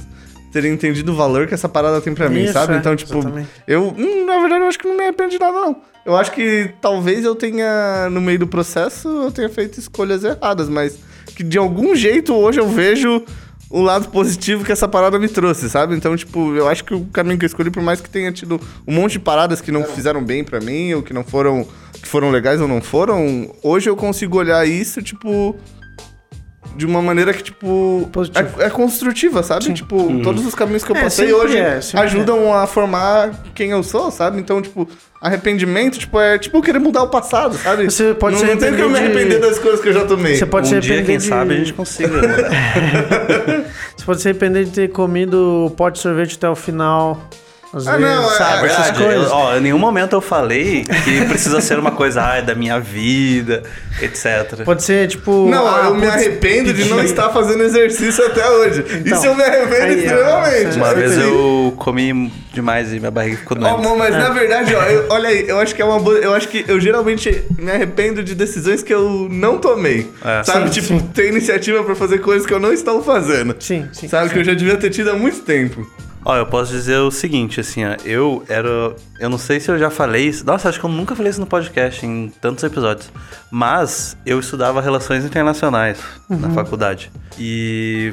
[0.53, 2.75] teria entendido o valor que essa parada tem pra mim, Isso, sabe?
[2.75, 3.49] é, Então, tipo, exatamente.
[3.69, 5.77] eu, hum, na verdade, eu acho que não me arrependi de nada, não.
[6.05, 10.69] Eu acho que talvez eu tenha, no meio do processo, eu tenha feito escolhas erradas,
[10.69, 10.99] mas
[11.37, 13.23] que de algum jeito hoje eu vejo
[13.71, 15.95] o lado positivo que essa parada me trouxe, sabe?
[15.95, 18.61] Então, tipo, eu acho que o caminho que eu escolhi, por mais que tenha tido
[18.85, 22.09] um monte de paradas que não fizeram bem pra mim, ou que não foram, que
[22.09, 25.55] foram legais ou não foram, hoje eu consigo olhar isso, tipo,
[26.81, 28.09] de uma maneira que, tipo,
[28.61, 29.71] é, é construtiva, sabe?
[29.75, 33.71] Tipo, todos os caminhos que eu É, passei hoje é, sempre ajudam a formar quem
[33.71, 34.41] eu sou, sabe?
[34.41, 34.89] Então, tipo,
[35.21, 37.85] arrependimento, tipo, é tipo eu querer mudar o passado, sabe?
[37.85, 39.89] Você pode não, se não tem que eu me arrepender de- arrepender das coisas que
[39.91, 40.37] eu já tomei.
[40.37, 41.25] Você pode um se dia, arrepender quem de...
[41.25, 42.09] sabe, a gente consiga.
[42.09, 42.29] mano.
[43.97, 47.29] Você pode se arrepender de ter comido o pote de sorvete até o final.
[47.73, 48.63] Às Ah, vezes, não, é- sabe?
[48.67, 49.05] É essas verdade.
[49.05, 49.27] coisas.
[49.31, 52.53] Eu- ó, em nenhum momento eu falei que precisa ser uma coisa ah, é da
[52.55, 53.63] minha vida,
[54.03, 54.65] etc.
[54.65, 55.49] Pode ser, tipo...
[55.49, 58.85] Não, ah, eu me arrependo de não estar fazendo exercício até hoje.
[59.05, 60.77] Então, Isso eu me arrependo aí, extremamente.
[60.77, 63.73] Uma vez eu comi demais e minha barriga ficou doente.
[63.75, 64.19] amor, mas É.
[64.19, 66.17] na verdade, ó, eu- olha aí, eu acho que é uma boa.
[66.19, 70.11] Eu acho que eu geralmente me arrependo de decisões que eu não tomei.
[70.25, 70.43] É.
[70.43, 70.75] Sabe?
[70.75, 70.99] Sim, tipo, sim.
[71.15, 73.55] ter iniciativa pra fazer coisas que eu não estou fazendo.
[73.61, 74.09] Sim, sim.
[74.09, 74.31] Sabe?
[74.31, 75.87] Que eu já devia ter tido há muito tempo.
[76.25, 78.95] Ó, eu posso dizer o seguinte, assim, ó, eu era.
[79.19, 80.45] Eu não sei se eu já falei isso.
[80.45, 83.11] Nossa, acho que eu nunca falei isso no podcast em tantos episódios.
[83.51, 87.11] Mas eu estudava relações internacionais na faculdade.
[87.39, 88.13] E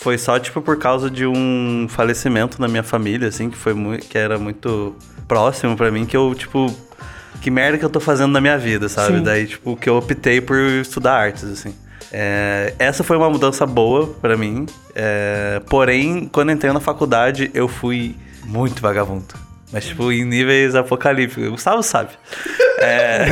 [0.00, 4.06] foi só, tipo, por causa de um falecimento na minha família, assim, que foi muito.
[4.06, 4.94] que era muito
[5.26, 6.74] próximo pra mim, que eu, tipo.
[7.40, 9.18] Que merda que eu tô fazendo na minha vida, sabe?
[9.18, 9.22] Sim.
[9.22, 11.74] Daí, tipo, que eu optei por estudar artes, assim.
[12.12, 14.66] É, essa foi uma mudança boa pra mim.
[14.94, 18.14] É, porém, quando entrei na faculdade, eu fui
[18.44, 19.34] muito vagabundo.
[19.72, 21.48] Mas, tipo, em níveis apocalípticos.
[21.48, 22.10] O Gustavo sabe.
[22.78, 23.26] É,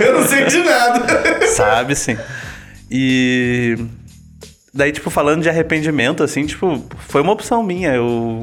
[0.00, 1.46] Eu não sei de nada.
[1.46, 2.16] sabe, sim.
[2.90, 3.76] E.
[4.72, 7.94] Daí, tipo, falando de arrependimento, assim, tipo, foi uma opção minha.
[7.94, 8.40] Eu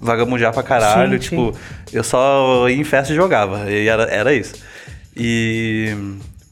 [0.00, 1.12] vagabundear pra caralho.
[1.22, 1.54] Sim, tipo,
[1.92, 3.70] eu só ia em festa e jogava.
[3.70, 4.54] E era, era isso.
[5.14, 5.94] E.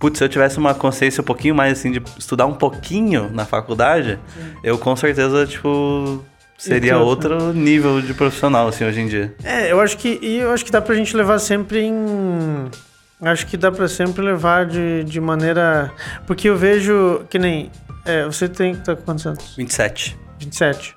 [0.00, 3.44] Putz, se eu tivesse uma consciência um pouquinho mais, assim, de estudar um pouquinho na
[3.44, 4.18] faculdade,
[4.64, 6.24] eu com certeza, tipo.
[6.56, 9.34] Seria que outro nível de profissional, assim, hoje em dia.
[9.44, 12.70] É, eu acho que e eu acho que dá pra gente levar sempre em
[13.22, 15.92] acho que dá pra sempre levar de, de maneira
[16.26, 17.70] porque eu vejo que nem
[18.04, 19.54] é, você tem tá com quantos anos?
[19.56, 20.18] 27.
[20.38, 20.96] 27.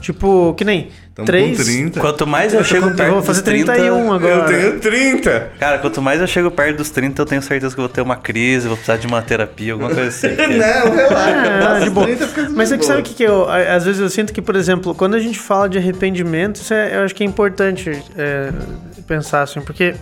[0.00, 2.00] Tipo, que nem Tamo três com 30.
[2.00, 4.34] Quanto mais eu, Eu chego com- perto vou fazer dos 30, 31 agora.
[4.34, 5.50] Eu tenho 30.
[5.60, 8.00] Cara, quanto mais eu chego perto dos 30, eu tenho certeza que eu vou ter
[8.00, 10.34] uma crise, vou precisar de uma terapia, alguma coisa assim.
[10.34, 11.30] Não, relaxa.
[11.30, 12.06] É, de os boa.
[12.06, 13.48] 30, fica Mas é que sabe o que, que eu.
[13.48, 16.96] Às vezes eu sinto que, por exemplo, quando a gente fala de arrependimento, isso é,
[16.96, 18.50] eu acho que é importante é,
[19.06, 19.94] pensar assim, porque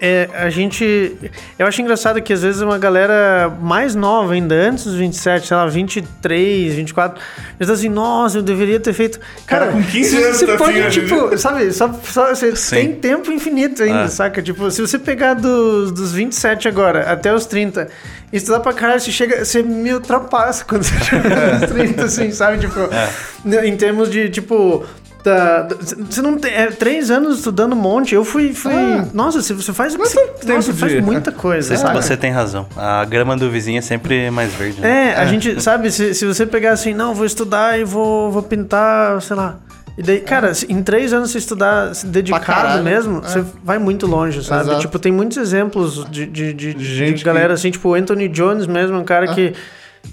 [0.00, 1.16] é, a gente.
[1.58, 5.56] Eu acho engraçado que às vezes uma galera mais nova, ainda antes dos 27, sei
[5.56, 7.20] lá, 23, 24,
[7.58, 9.18] eles assim, nossa, eu deveria ter feito.
[9.46, 12.54] Cara, Cara, com 15 você, anos você tá pode, assim, tipo, sabe, só, só você
[12.54, 12.76] Sim.
[12.76, 14.08] tem tempo infinito ainda, É.
[14.08, 14.40] saca?
[14.42, 17.88] Tipo, se você pegar dos, dos 27 agora até os 30
[18.32, 22.30] e estudar pra caralho, você chega, você me ultrapassa quando você chega nos 30, assim,
[22.30, 22.58] sabe?
[22.58, 23.66] Tipo, É.
[23.66, 24.84] em termos de, tipo.
[25.24, 25.76] Da- da-
[26.08, 26.52] Você não tem.
[26.52, 28.14] É, três anos estudando um monte.
[28.14, 28.52] Eu fui.
[28.54, 29.06] fui Ah.
[29.12, 29.94] nossa, você, você faz.
[29.96, 31.76] Mas Você, nossa, faz de- muita coisa.
[31.76, 32.66] Você, você tem razão.
[32.76, 34.80] A grama do vizinho é sempre mais verde.
[34.80, 35.10] Né?
[35.10, 38.42] É, a gente, sabe, se, se você pegar assim, não, vou estudar e vou, vou
[38.42, 39.58] pintar, sei lá.
[39.96, 43.22] E daí, cara, se em três anos você estudar se dedicado mesmo, É.
[43.28, 44.62] você vai muito longe, sabe?
[44.68, 44.80] Exato.
[44.82, 48.28] Tipo, tem muitos exemplos de, de, de, de gente galera que- assim, tipo o Anthony
[48.28, 49.52] Jones mesmo, um cara que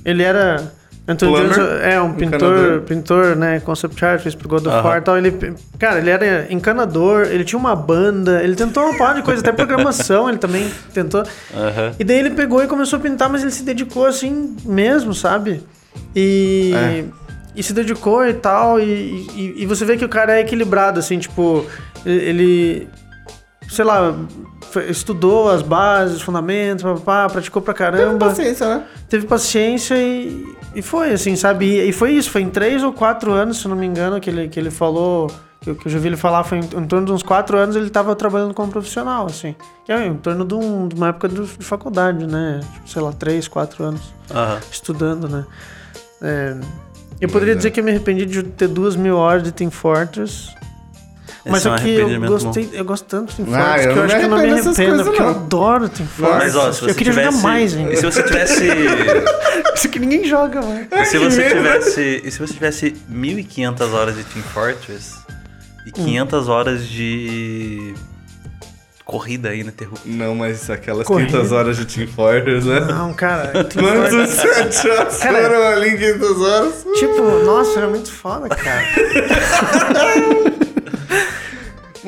[0.04, 0.74] ele era.
[1.08, 2.82] Anthony Plumber, Jones é um pintor, encanador.
[2.82, 3.60] pintor, né?
[3.60, 4.76] Concept art, fez pro God of.
[4.88, 5.18] War e tal.
[5.18, 9.42] Ele, cara, ele era encanador, ele tinha uma banda, ele tentou uma par de coisa,
[9.42, 11.22] até programação ele também tentou.
[11.56, 11.92] Aham.
[12.00, 15.62] E daí ele pegou e começou a pintar, mas ele se dedicou assim mesmo, sabe?
[16.16, 17.04] E, É.
[17.56, 18.80] e se dedicou e tal.
[18.80, 18.84] E,
[19.36, 21.66] e, e você vê que o cara é equilibrado, assim, tipo,
[22.06, 22.88] ele.
[23.68, 24.16] Sei lá,
[24.90, 28.84] estudou as bases, os fundamentos, papapá, praticou pra caramba, Paciência, né?
[29.10, 31.88] teve paciência e, e foi, assim, sabe?
[31.88, 34.48] E, foi isso, foi em três ou quatro anos, se não me engano, que ele,
[34.48, 35.32] que ele falou.
[35.62, 37.58] Que eu, que eu já vi ele falar, foi em, em torno de uns quatro
[37.58, 39.56] anos ele tava trabalhando como profissional, assim.
[39.84, 42.60] Que é em torno de, um- de uma época do- de faculdade, né?
[42.74, 44.60] Tipo, sei lá, três, quatro anos Aham.
[44.72, 45.46] estudando, né?
[46.22, 46.56] É,
[47.20, 47.56] eu poderia é.
[47.58, 50.54] dizer que eu me arrependi de ter duas mil horas de Team Fortress.
[51.48, 53.86] Mas Esse é um é que eu gostei, eu gosto tanto de Team Ah, Fortress
[53.86, 55.32] eu que eu não acho que eu não me arrependo porque eu não.
[55.32, 56.44] adoro Team Fortress.
[56.44, 57.32] Mas ó, se você eu queria tivesse.
[57.38, 57.74] jogar mais.
[57.74, 58.64] E se você tivesse.
[59.76, 60.88] Isso que ninguém joga, mano.
[60.92, 62.22] e se você tivesse.
[62.26, 65.14] E se você tivesse 1.500 horas de Team Fortress
[65.86, 67.94] e 500 horas de.
[69.06, 69.94] Corrida aí na Terru.
[70.04, 71.30] Não, mas aquelas Corrida.
[71.30, 72.80] 500 horas de Team Fortress, né?
[72.80, 73.64] Não, cara.
[73.66, 76.86] Team Quantos headshots Cara- foram ali em 500 horas?
[76.98, 78.84] Tipo, nossa, era muito foda, cara.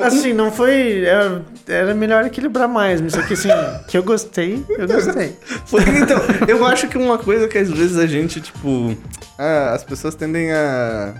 [0.00, 1.04] assim, não foi.
[1.04, 3.48] Era, era melhor equilibrar mais, mas só que assim,
[3.88, 5.36] que eu gostei, eu gostei.
[5.66, 8.96] Foi- Então, eu acho que uma coisa que às vezes a gente, tipo.
[9.38, 11.14] ah, as pessoas tendem a,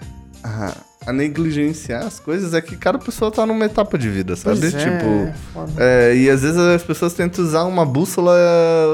[0.44, 0.72] a.
[1.06, 4.60] a negligenciar as coisas é que cada pessoa tá numa etapa de vida, sabe?
[4.60, 5.32] Pois é, tipo.
[5.52, 5.72] foda.
[5.78, 8.32] é, e às vezes as pessoas tentam usar uma bússola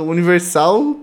[0.07, 0.97] universal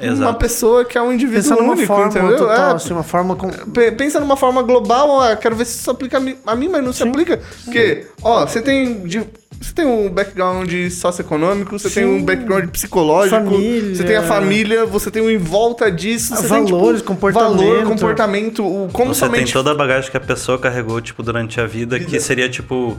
[0.00, 0.20] Exato.
[0.20, 2.36] uma pessoa que é um indivíduo Pensar numa único, forma entendeu?
[2.36, 3.48] total, É, assim, uma forma com...
[3.50, 6.68] Pe- Pensa numa forma global, ah, quero ver se isso aplica a mim, a mim,
[6.68, 7.40] mas não se aplica.
[7.64, 9.00] Porque, ó, você tem.
[9.04, 9.26] de-
[9.60, 12.24] Você tem um background socioeconômico, você tem um Sim.
[12.24, 13.96] background psicológico, Família.
[13.96, 17.56] você tem a família, você tem um em volta disso, você Valores, tem, tipo, comportamento.
[17.58, 21.24] valor, comportamento, o, como Você tem somente toda a bagagem que a pessoa carregou, tipo,
[21.24, 22.96] durante a vida, que seria, tipo,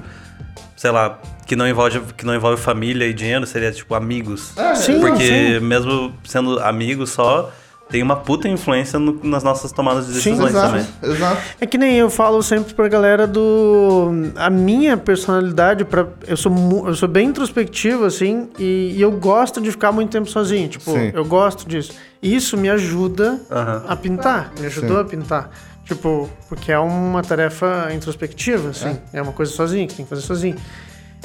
[0.76, 1.18] sei lá,
[1.50, 4.56] que não envolve, que não envolve família e dinheiro, seria, tipo, amigos.
[4.56, 7.52] É, Sim, Porque mesmo sendo amigos só,
[7.90, 10.88] tem uma puta influência no- nas nossas tomadas de Sim, decisões exato, também.
[11.12, 11.42] exato.
[11.60, 14.12] É que nem eu falo sempre pra galera do.
[14.36, 16.54] A minha personalidade, pra, eu, sou,
[16.88, 20.68] eu sou bem introspectivo, assim, e, e eu gosto de ficar muito tempo sozinho.
[20.70, 21.10] Tipo, Sim.
[21.16, 21.94] eu gosto disso.
[22.22, 23.86] E isso me ajuda Aham.
[23.88, 24.52] a pintar.
[24.60, 25.02] Me ajudou Sim.
[25.02, 25.50] a pintar.
[25.84, 28.96] Tipo, porque é uma tarefa introspectiva, assim.
[29.12, 30.56] É, uma coisa sozinho, que tem que fazer sozinho.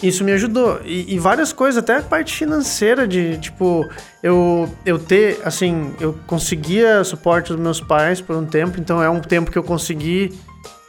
[0.06, 0.80] Isso me ajudou.
[0.84, 3.88] E, e várias coisas, até a parte financeira de, tipo,
[4.22, 9.08] eu, eu ter, assim, eu conseguia suporte dos meus pais por um tempo, então é
[9.08, 10.32] um tempo que eu consegui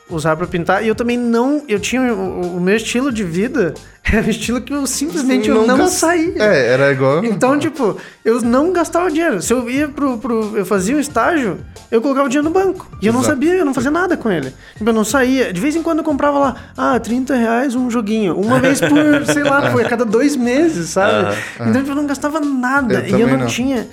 [0.09, 0.83] usar pra pintar.
[0.83, 4.61] E eu também não, eu tinha o, o meu estilo de vida, era um estilo
[4.61, 6.33] que eu simplesmente eu não gas- saía.
[6.43, 7.25] É, era igual.
[7.25, 9.41] Então, tipo, eu não gastava dinheiro.
[9.41, 10.55] Se eu ia pro, pro.
[10.57, 11.57] Eu fazia um estágio,
[11.89, 12.87] eu colocava o dinheiro no banco.
[13.01, 13.35] E eu não Exato.
[13.35, 14.53] sabia, eu não fazia nada com ele.
[14.77, 15.51] Tipo, eu não saía.
[15.51, 18.35] De vez em quando eu comprava lá, ah, 30 reais um joguinho.
[18.39, 18.89] Uma vez por,
[19.33, 21.35] sei lá, por a cada dois meses, sabe?
[21.55, 22.99] Então, tipo, eu não gastava nada.
[23.07, 23.47] Eu e eu não, não.
[23.47, 23.87] tinha.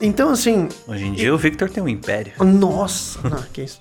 [0.00, 2.32] Então, assim, Hoje em dia o Victor tem um império.
[2.44, 3.78] nossa, não, que isso.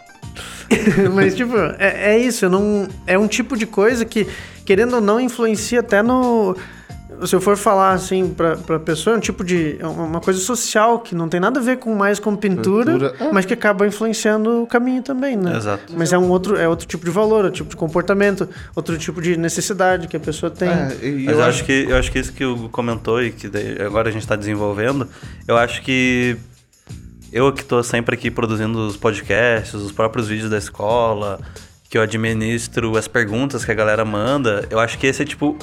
[1.14, 2.46] Mas, tipo, é, é isso.
[2.46, 4.28] Eu não, é um tipo de coisa que,
[4.66, 6.56] querendo ou não, influencia até no.
[7.24, 9.78] Se eu for falar assim pra, pra pessoa, é um tipo de.
[9.80, 13.16] é uma coisa social que não tem nada a ver com mais com pintura, Pintura,
[13.20, 13.32] é.
[13.32, 15.56] mas que acaba influenciando o caminho também, né?
[15.56, 15.94] Exato.
[15.96, 19.22] Mas é um outro, é outro tipo de valor, outro tipo de comportamento, outro tipo
[19.22, 20.68] de necessidade que a pessoa tem.
[20.68, 23.32] É, e Mas eu acho que eu acho que isso que o Hugo comentou e
[23.32, 23.50] que
[23.82, 25.08] agora a gente está desenvolvendo,
[25.48, 26.38] eu acho que
[27.36, 31.38] eu que tô sempre aqui produzindo os podcasts, os próprios vídeos da escola,
[31.90, 35.58] que eu administro as perguntas que a galera manda, eu acho que esse é tipo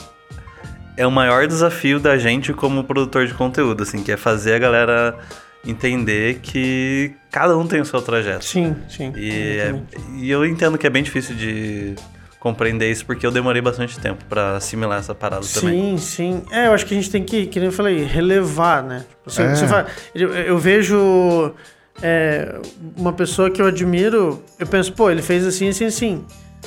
[0.98, 4.58] é o maior desafio da gente como produtor de conteúdo, assim, que é fazer a
[4.58, 5.18] galera
[5.66, 8.44] entender que cada um tem o seu trajeto.
[8.44, 9.10] Sim, sim.
[9.16, 9.74] E, é-
[10.18, 11.94] e eu entendo que é bem difícil de
[12.42, 15.96] compreender isso, porque eu demorei bastante tempo pra assimilar essa parada também.
[15.96, 16.42] Sim, sim.
[16.50, 19.04] É, eu acho que a gente tem que, que nem eu falei, relevar, né?
[19.18, 19.54] Tipo, assim, É.
[19.54, 21.54] você fala- eu, eu vejo
[22.02, 22.56] é,
[22.96, 26.24] uma pessoa que eu admiro, eu penso, pô, ele fez assim, assim, assim.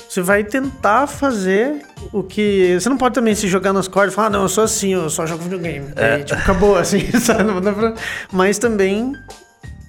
[0.10, 1.82] Você vai tentar fazer
[2.14, 2.78] o que.
[2.80, 4.94] Você não pode também se jogar nas cordas e falar, ah, não, eu sou assim,
[4.94, 5.88] eu só jogo videogame.
[5.96, 7.44] Aí, tipo, acabou, assim, sabe?
[7.44, 7.94] Não dá pra-
[8.32, 9.14] Mas também.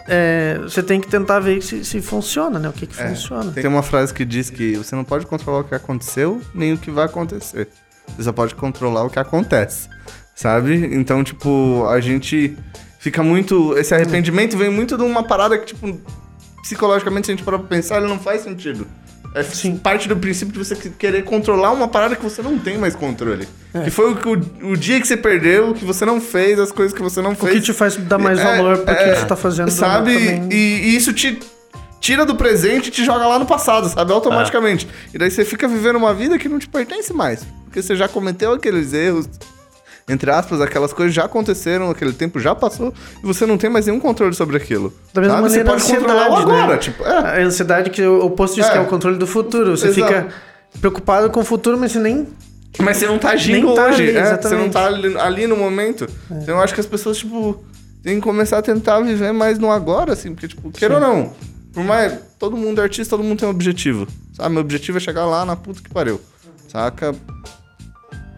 [0.08, 2.68] É, você tem que tentar ver se, se funciona, né?
[2.68, 3.52] O que, que É, funciona.
[3.52, 6.78] Tem uma frase que diz que você não pode controlar o que aconteceu, nem o
[6.78, 7.68] que vai acontecer.
[8.16, 9.88] Você só pode controlar o que acontece.
[10.34, 10.94] Sabe?
[10.94, 12.56] Então, tipo, a gente
[12.98, 13.76] fica muito.
[13.78, 16.00] Esse arrependimento vem muito de uma parada que, tipo,
[16.62, 18.86] psicologicamente, se a gente parar pra pensar, ele não faz sentido.
[19.36, 19.76] É Sim.
[19.76, 23.46] parte do princípio de você querer controlar uma parada que você não tem mais controle.
[23.84, 26.72] Que foi o, que o, o dia que você perdeu, que você não fez, as
[26.72, 27.52] coisas que você não O fez.
[27.52, 30.12] que te faz dar mais É, valor porque é, você tá fazendo Sabe?
[30.50, 31.38] E, e isso te
[32.00, 34.10] tira do presente e te joga lá no passado, sabe?
[34.12, 34.88] Automaticamente.
[35.12, 37.44] E daí você fica vivendo uma vida que não te pertence mais.
[37.64, 39.28] Porque você já cometeu aqueles erros.
[40.08, 43.86] Entre aspas, aquelas coisas já aconteceram, aquele tempo já passou, e você não tem mais
[43.86, 44.92] nenhum controle sobre aquilo.
[45.12, 45.48] Da mesma sabe?
[45.48, 46.42] maneira, você pode a ansiedade, né?
[46.42, 47.42] agora, tipo, é.
[47.42, 48.72] A ansiedade que o oposto disso, É.
[48.72, 49.76] que é o controle do futuro.
[49.76, 50.06] Você Exato.
[50.06, 50.28] fica
[50.80, 52.28] preocupado com o futuro, mas você nem.
[52.78, 55.56] Mas você não tá agindo tá hoje, ali, é, você não tá ali, ali no
[55.56, 56.06] momento.
[56.30, 57.64] Então eu acho que as pessoas, tipo,
[58.02, 61.32] têm que começar a tentar viver mais no agora, assim, porque, tipo, queira ou não,
[61.72, 62.14] por mais.
[62.38, 64.06] Todo mundo é artista, todo mundo tem um objetivo.
[64.34, 64.50] Sabe?
[64.50, 66.20] Meu objetivo é chegar lá na puta que pariu.
[66.68, 67.14] Saca?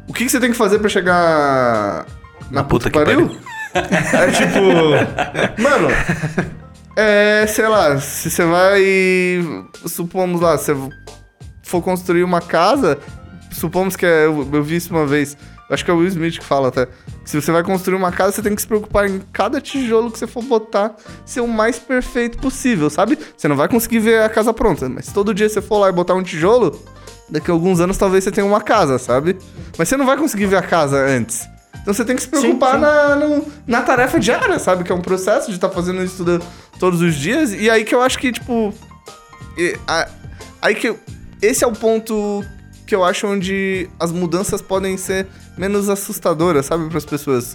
[0.09, 2.07] O que, que você tem que fazer pra chegar
[2.51, 3.31] na, puta, que pariu?
[3.75, 5.62] É tipo.
[5.62, 5.88] Mano.
[6.97, 8.83] É, sei lá, se você vai.
[9.87, 10.75] Supomos lá, você
[11.62, 12.99] for construir uma casa,
[13.53, 15.37] supomos que é, eu, eu vi isso uma vez,
[15.71, 16.88] acho que é o Will Smith que fala até.
[17.25, 20.18] Se você vai construir uma casa, você tem que se preocupar em cada tijolo que
[20.18, 23.18] você for botar ser o mais perfeito possível, sabe?
[23.37, 25.90] Você não vai conseguir ver a casa pronta, mas se todo dia você for lá
[25.90, 26.83] e botar um tijolo,
[27.31, 29.37] daqui a alguns anos talvez você tenha uma casa, sabe?
[29.77, 31.47] Mas você não vai conseguir ver a casa antes.
[31.83, 32.81] Então você tem que se preocupar sim.
[32.81, 34.85] Na, no- na tarefa diária, sabe?
[34.85, 36.43] Que é um processo de estar fazendo isso tudo,
[36.79, 37.53] todos os dias.
[37.53, 38.75] E aí que eu acho que, tipo.
[39.57, 40.09] e- a-
[40.61, 40.88] aí que.
[40.88, 40.99] eu-
[41.41, 42.45] esse é o ponto
[42.87, 47.55] que eu acho onde as mudanças podem ser menos assustadoras, sabe, para as pessoas.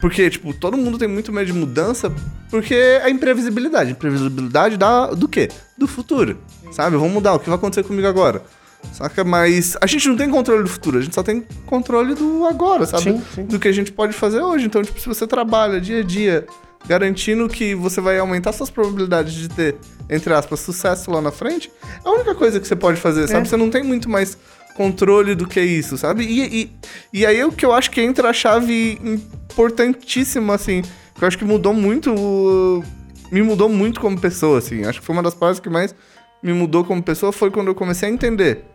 [0.00, 2.12] Porque, tipo, todo mundo tem muito medo de mudança
[2.50, 3.92] porque é imprevisibilidade.
[3.92, 5.48] Imprevisibilidade da, do quê?
[5.78, 6.38] Do futuro,
[6.72, 6.96] sabe?
[6.96, 8.42] Vamos mudar, o que vai acontecer comigo agora?
[8.92, 9.24] Saca?
[9.24, 12.86] Mas a gente não tem controle do futuro, a gente só tem controle do agora,
[12.86, 13.04] sabe?
[13.04, 13.44] Sim, sim.
[13.44, 14.66] Do que a gente pode fazer hoje.
[14.66, 16.46] Então, tipo, se você trabalha dia a dia
[16.86, 19.76] garantindo que você vai aumentar suas probabilidades de ter,
[20.08, 21.72] entre aspas, sucesso lá na frente,
[22.04, 23.42] é a única coisa que você pode fazer, sabe?
[23.42, 23.44] É.
[23.44, 24.36] Você não tem muito mais
[24.76, 26.24] controle do que isso, sabe?
[26.24, 26.70] E, e,
[27.12, 30.82] e aí é o que eu acho que entra a chave importantíssima, assim,
[31.14, 32.84] que eu acho que mudou muito,
[33.30, 34.84] me mudou muito como pessoa, assim.
[34.84, 35.94] Acho que foi uma das partes que mais
[36.42, 38.73] me mudou como pessoa foi quando eu comecei a entender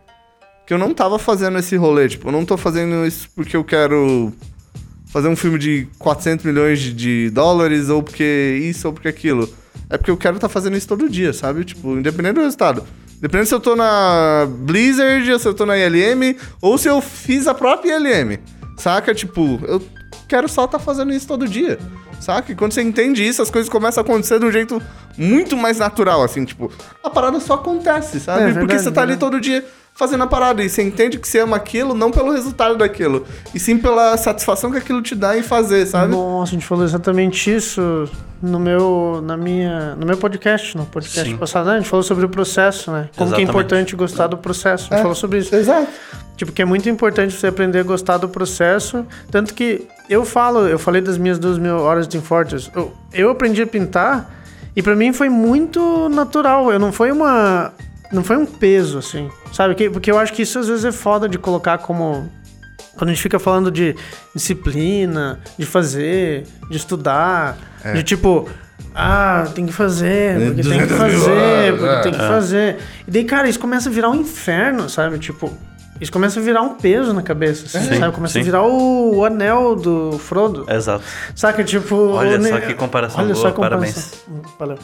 [0.69, 3.63] que eu não tava fazendo esse rolê, tipo, eu não tô fazendo isso porque eu
[3.63, 4.31] quero
[5.07, 9.51] fazer um filme de 400 milhões de, de dólares, ou porque isso, ou porque aquilo.
[9.89, 11.65] É porque eu quero estar fazendo isso todo dia, sabe?
[11.65, 12.83] Tipo, independente do resultado.
[13.17, 17.01] Independente se eu tô na Blizzard, ou se eu tô na ILM, ou se eu
[17.01, 18.37] fiz a própria ILM.
[18.77, 19.15] Saca?
[19.15, 19.81] Tipo, eu
[20.27, 21.79] quero só estar fazendo isso todo dia.
[22.19, 22.51] Saca?
[22.51, 24.79] E quando você entende isso, as coisas começam a acontecer de um jeito
[25.17, 26.71] muito mais natural, assim, tipo,
[27.03, 28.41] a parada só acontece, sabe?
[28.41, 29.31] É, Porque verdade, você tá ali verdade.
[29.31, 29.65] todo dia
[29.99, 33.59] fazendo a parada e você entende que você ama aquilo não pelo resultado daquilo, e
[33.59, 36.13] sim pela satisfação que aquilo te dá em fazer, sabe?
[36.13, 38.09] Nossa, a gente falou exatamente isso
[38.41, 41.35] no meu, na minha, no meu podcast, no podcast Sim.
[41.35, 41.65] passado.
[41.67, 41.73] né?
[41.73, 43.01] A gente falou sobre o processo, né?
[43.01, 43.49] Como que é Exatamente.
[43.49, 44.85] importante gostar do processo.
[44.85, 45.01] A gente É.
[45.01, 45.53] falou sobre isso.
[45.53, 45.87] Exato.
[46.37, 49.05] Tipo, que é muito importante você aprender a gostar do processo.
[49.29, 52.71] Tanto que eu falo, eu falei das minhas duas mil horas de Fortress.
[52.73, 54.33] Eu, eu aprendi a pintar
[54.73, 56.71] e pra mim foi muito natural.
[56.71, 57.73] Eu não foi uma.
[58.11, 59.29] Não foi um peso, assim.
[59.53, 59.75] Sabe?
[59.75, 62.29] Que- Porque eu acho que isso às vezes é foda de colocar como.
[62.97, 63.95] Quando a gente fica falando de
[64.35, 67.57] disciplina, de fazer, de estudar,
[67.93, 68.49] de tipo.
[68.95, 72.01] Ah, tem que fazer, porque tem que 200 mil fazer, porque é.
[72.01, 72.77] tem que fazer.
[73.07, 75.19] E daí, cara, isso começa a virar um inferno, sabe?
[75.19, 75.55] Tipo,
[76.01, 78.15] isso começa a virar um peso na cabeça, assim, Sim, sabe?
[78.15, 78.39] Começa sim.
[78.39, 80.65] a virar o, o anel do Frodo.
[80.69, 81.03] Exato.
[81.35, 81.95] Saca, tipo...
[81.95, 84.19] Olha o só que comparação Olha boa, só comparação.
[84.57, 84.79] Valeu.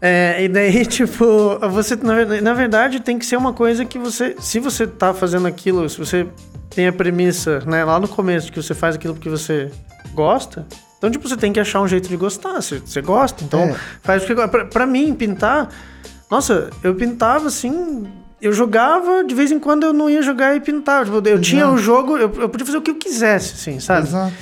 [0.00, 3.98] É, e daí, tipo, você, na, ver- na verdade, tem que ser uma coisa que
[3.98, 4.36] você...
[4.38, 6.26] Se você tá fazendo aquilo, se você
[6.70, 9.70] tem a premissa, né, lá no começo, que você faz aquilo porque você
[10.14, 10.66] gosta...
[10.98, 12.54] Então, tipo, você tem que achar um jeito de gostar.
[12.60, 13.76] Você, você gosta, então É.
[14.02, 14.48] faz porque...
[14.48, 15.68] Pra, pra mim, pintar...
[16.30, 18.04] Nossa, eu pintava, assim...
[18.40, 21.04] Eu jogava, de vez em quando eu não ia jogar e pintava.
[21.04, 24.06] Tipo, eu tinha o jogo, eu, eu podia fazer o que eu quisesse, assim, sabe?
[24.06, 24.32] Exato.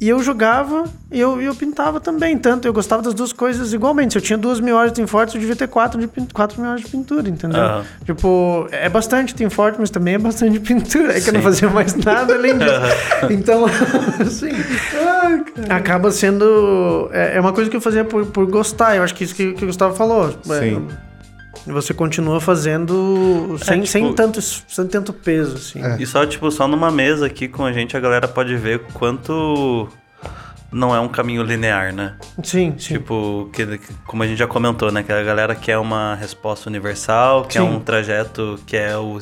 [0.00, 2.38] E eu jogava e eu, eu pintava também.
[2.38, 4.12] Tanto eu gostava das duas coisas igualmente.
[4.12, 6.60] Se eu tinha duas mil horas de Team Fortress, eu devia ter quatro, de, quatro
[6.60, 7.60] mil horas de pintura, entendeu?
[8.04, 11.16] Tipo, é bastante Team Fortress, mas também é bastante pintura.
[11.16, 11.46] É que eu não Sim.
[11.46, 12.70] fazia mais nada além disso.
[13.30, 13.64] Então,
[14.20, 14.52] assim,
[15.68, 17.10] acaba sendo.
[17.12, 18.94] É, é uma coisa que eu fazia por, por gostar.
[18.94, 20.28] Eu acho que isso que, que o Gustavo falou.
[20.50, 20.86] É, Sim.
[21.66, 25.82] Você continua fazendo sem, tipo- sem, tanto, sem tanto peso, assim.
[25.82, 25.96] É.
[26.00, 29.88] E só, tipo, só numa mesa aqui com a gente, a galera pode ver quanto
[30.70, 32.14] não é um caminho linear, né?
[32.42, 32.94] Sim, sim.
[32.94, 35.02] Tipo, que- como a gente já comentou, né?
[35.02, 37.68] Que a galera quer uma resposta universal, quer Sim.
[37.68, 39.18] um trajeto que é o,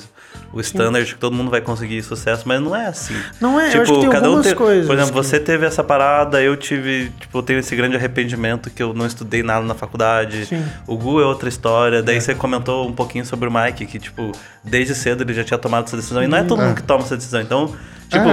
[0.53, 3.15] o standard, que todo mundo vai conseguir sucesso, mas não é assim.
[3.41, 5.85] Não é, eu acho que tem algumas te- coisas Por exemplo, que- você teve essa
[5.85, 9.75] parada, eu tive, tipo, eu tenho esse grande arrependimento que eu não estudei nada na
[9.75, 10.47] faculdade.
[10.47, 10.65] Sim.
[10.87, 12.03] O Gu é outra história.
[12.03, 14.33] Daí você comentou um pouquinho sobre o Mike, que, tipo,
[14.65, 16.23] desde cedo ele já tinha tomado essa decisão.
[16.23, 16.65] E não é todo É.
[16.67, 17.41] mundo que toma essa decisão.
[17.41, 17.75] Então,
[18.09, 18.25] tipo,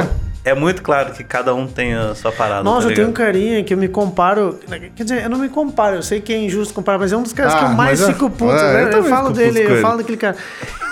[0.45, 2.63] é, muito claro que cada um tem a sua parada.
[2.63, 4.60] Nossa, tá eu tenho um carinha que eu me comparo.
[4.95, 7.23] Quer dizer, eu não me comparo, eu sei que é injusto comparar, mas é um
[7.23, 8.52] dos caras que Ah, eu mais mas é- fico puto.
[8.54, 8.84] é, eu né?
[8.84, 10.36] Eu, também falo dele, eu falo daquele cara.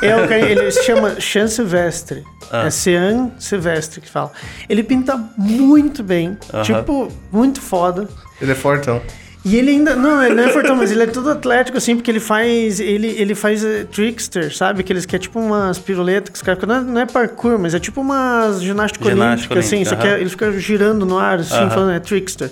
[0.02, 2.24] É o ele se chama Chan Silvestre.
[2.52, 2.66] Ah.
[2.66, 4.32] É Sean Silvestre que fala.
[4.68, 6.64] Ele pinta muito bem, Aham.
[6.64, 8.08] tipo, muito foda.
[8.42, 9.02] Ele é fortão.
[9.44, 9.96] E ele ainda.
[9.96, 12.80] Não, ele não é fortão, mas ele é todo atlético, assim, porque ele faz.
[12.80, 14.82] Ele, ele faz eh, trickster, sabe?
[14.82, 16.62] Aqueles que é tipo umas piruletas que os caras.
[16.68, 19.76] Não, é- não é parkour, mas é tipo umas ginástica Ginástica olímpica, assim.
[19.78, 21.70] olímpica, Só que é- ele fica girando no ar, assim, Aham.
[21.72, 22.52] falando, é trickster.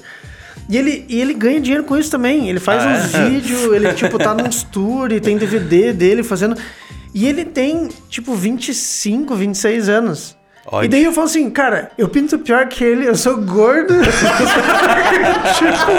[0.67, 2.49] E ele, e ele ganha dinheiro com isso também.
[2.49, 3.29] Ele faz Ah, uns é?
[3.29, 6.55] vídeos, ele, tipo, tá nos tour e tem DVD dele fazendo.
[7.13, 10.37] E ele tem, tipo, 25, 26 anos.
[10.71, 10.85] Olha.
[10.85, 13.95] E daí eu falo assim, cara, eu pinto pior que ele, eu sou gordo.
[15.57, 15.91] tipo,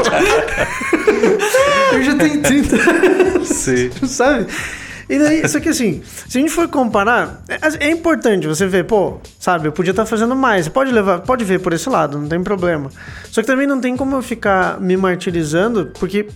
[1.92, 3.90] eu já tenho 30 anos, Sim.
[4.06, 4.46] sabe?
[5.08, 8.84] E daí, só que assim, se a gente for comparar, é, é importante você ver,
[8.84, 10.66] pô, sabe, eu podia estar fazendo mais.
[10.66, 12.90] Você pode levar, pode ver por esse lado, não tem problema.
[13.28, 16.28] Só que também não tem como eu ficar me martirizando, porque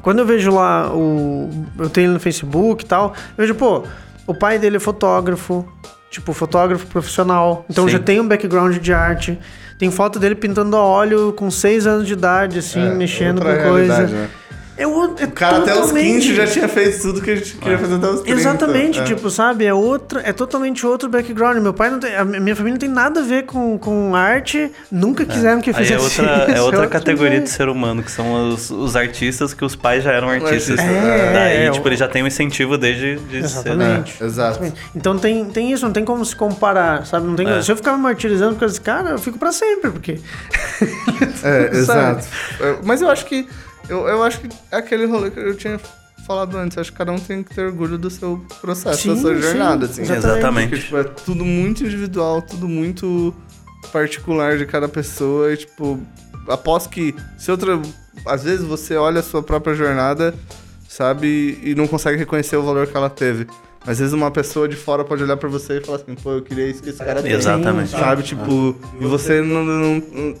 [0.00, 1.50] quando eu vejo lá o.
[1.78, 3.84] Eu tenho ele no Facebook e tal, eu vejo, pô,
[4.26, 5.66] o pai dele é fotógrafo,
[6.10, 7.64] tipo, fotógrafo profissional.
[7.68, 7.90] Então Sim.
[7.92, 9.38] já tem um background de arte.
[9.78, 13.68] Tem foto dele pintando a óleo com 6 anos de idade, assim, É, mexendo com
[13.68, 14.06] coisa.
[14.06, 14.28] né?
[14.76, 17.36] É o, é O cara até os totalmente- 15 já tinha feito tudo que a
[17.36, 18.40] gente queria fazer até os 30.
[18.40, 19.04] Exatamente, é.
[19.04, 19.64] tipo, sabe?
[19.66, 21.58] É outra, é totalmente outro background.
[21.58, 24.70] Meu pai não tem, a minha família não tem nada a ver com, com arte,
[24.90, 26.56] nunca quiseram que eu Aí é fizesse outra, isso.
[26.56, 30.02] é outra outro categoria de ser humano, que são os, os artistas que os pais
[30.02, 30.78] já eram artistas.
[30.78, 31.32] artista, é.
[31.32, 33.44] Daí, É, tipo, ele já tem um incentivo desde de cedo.
[33.44, 34.16] Exatamente.
[34.22, 34.72] É, exato.
[34.96, 37.26] Então tem, tem isso, não tem como se comparar, sabe?
[37.26, 37.60] Não tem, É.
[37.60, 40.18] Se eu ficar me martirizando por causa desse cara, eu fico pra sempre, porque.
[41.44, 42.24] É, exato.
[42.60, 43.46] É, Mas eu acho que.
[43.92, 45.78] Eu, eu acho que é aquele rolê que eu tinha
[46.26, 46.78] falado antes.
[46.78, 49.42] Acho que cada um tem que ter orgulho do seu processo, da Sim, sua sim,
[49.42, 50.02] jornada, assim.
[50.02, 50.26] exatamente.
[50.26, 50.68] Exatamente.
[50.70, 53.34] Porque, tipo, é tudo muito individual, tudo muito
[53.92, 55.52] particular de cada pessoa.
[55.52, 56.00] E, tipo,
[56.48, 57.80] aposto que se outra.
[58.26, 60.34] Às vezes você olha a sua própria jornada,
[60.88, 63.46] sabe, e não consegue reconhecer o valor que ela teve.
[63.84, 66.42] Às vezes uma pessoa de fora pode olhar pra você e falar assim, pô, eu
[66.42, 67.32] queria isso que esse cara tem.
[67.32, 67.90] Exatamente.
[67.90, 70.34] Sabe, tipo, e você não, não, não,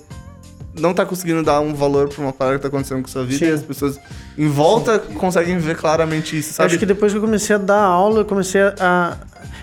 [0.78, 3.44] não tá conseguindo dar um valor pra uma parada que tá acontecendo com sua vida
[3.44, 3.50] Sim.
[3.50, 4.00] e as pessoas
[4.36, 6.68] em volta conseguem ver claramente isso, sabe?
[6.68, 9.18] Acho que depois que eu comecei a dar aula, eu comecei a.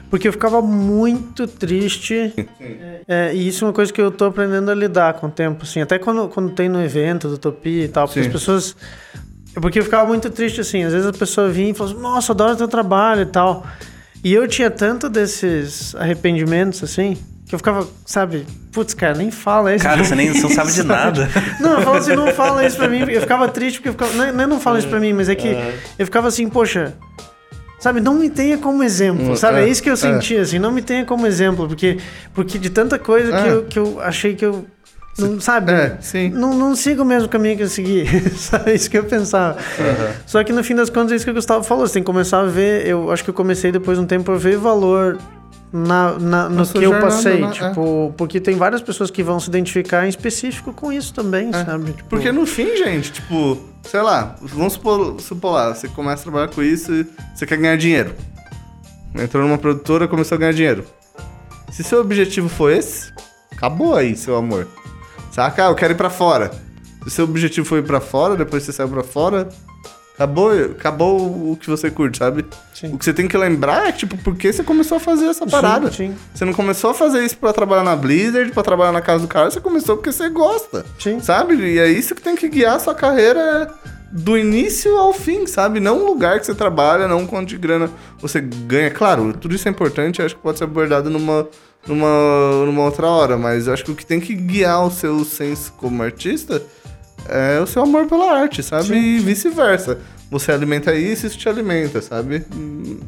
[0.09, 2.33] Porque eu ficava muito triste.
[3.07, 5.63] É, e isso é uma coisa que eu tô aprendendo a lidar com o tempo,
[5.63, 5.81] assim.
[5.81, 8.27] Até quando, quando tem no evento do Utopia e tal, porque Sim.
[8.27, 8.75] as pessoas.
[9.55, 10.83] é Porque eu ficava muito triste, assim.
[10.83, 13.65] Às vezes a pessoa vinha e falava assim, nossa, adoro teu trabalho e tal.
[14.23, 17.17] E eu tinha tanto desses arrependimentos, assim,
[17.49, 19.83] que eu ficava, sabe, putz, cara, nem fala isso.
[19.83, 21.27] Cara, você nem você não sabe de nada.
[21.59, 22.99] Não, eu falo assim, não fala isso pra mim.
[23.09, 24.13] Eu ficava triste porque eu ficava.
[24.13, 25.57] Não, é- não, é não fala isso pra mim, mas é que
[25.97, 26.93] eu ficava assim, poxa.
[27.79, 29.59] Sabe, não me tenha como exemplo, Hum, sabe?
[29.59, 31.97] É, é, isso que eu senti, assim, não me tenha como exemplo, porque,
[32.33, 34.65] porque de tanta coisa que, eu, que eu achei que eu.
[35.17, 35.71] Não, sabe?
[35.71, 36.29] É, sim.
[36.29, 38.05] Não, não sigo o mesmo caminho que eu segui.
[38.37, 38.71] sabe?
[38.71, 39.57] É isso que eu pensava.
[40.27, 41.87] Só que no fim das contas é isso que o Gustavo falou.
[41.87, 42.85] Você tem que começar a ver.
[42.85, 45.17] Eu acho que eu comecei depois de um tempo a ver valor
[45.71, 47.39] na, na- no que eu passei.
[47.41, 47.51] né?
[47.51, 51.65] Tipo, porque tem várias pessoas que vão se identificar em específico com isso também, É.
[51.65, 51.93] sabe?
[51.93, 56.23] Tipo, Porque no fim, gente, tipo, sei lá, vamos supor, supor lá, você começa a
[56.23, 57.05] trabalhar com isso e
[57.35, 58.15] você quer ganhar dinheiro.
[59.15, 60.85] Entrou numa produtora, começou a ganhar dinheiro.
[61.71, 63.11] Se seu objetivo for esse,
[63.51, 64.67] acabou aí, seu amor.
[65.31, 65.65] Saca?
[65.65, 66.51] Ah, eu quero ir pra fora.
[67.03, 69.47] Se seu objetivo foi ir pra fora, depois você saiu pra fora,
[70.19, 72.45] acabou, acabou o que você curte, sabe?
[72.73, 72.93] Sim.
[72.93, 75.47] O que você tem que lembrar é, tipo, por que você começou a fazer essa
[75.47, 75.89] parada?
[75.91, 79.21] Sim, Você não começou a fazer isso pra trabalhar na Blizzard, pra trabalhar na casa
[79.21, 80.85] do cara, você começou porque você gosta.
[80.99, 81.21] Sim.
[81.21, 81.55] Sabe?
[81.55, 83.73] E é isso que tem que guiar a sua carreira
[84.11, 85.79] do início ao fim, sabe?
[85.79, 87.89] Não o lugar que você trabalha, não o quanto de grana
[88.19, 88.91] você ganha.
[88.91, 91.47] Claro, tudo isso é importante, acho que pode ser abordado numa,
[91.87, 95.23] numa, numa outra hora, mas eu acho que o que tem que guiar o seu
[95.23, 96.61] senso como artista
[97.27, 98.85] é o seu amor pela arte, sabe?
[98.87, 99.97] Sim, e vice-versa.
[100.31, 102.45] Você alimenta isso, isso te alimenta, sabe?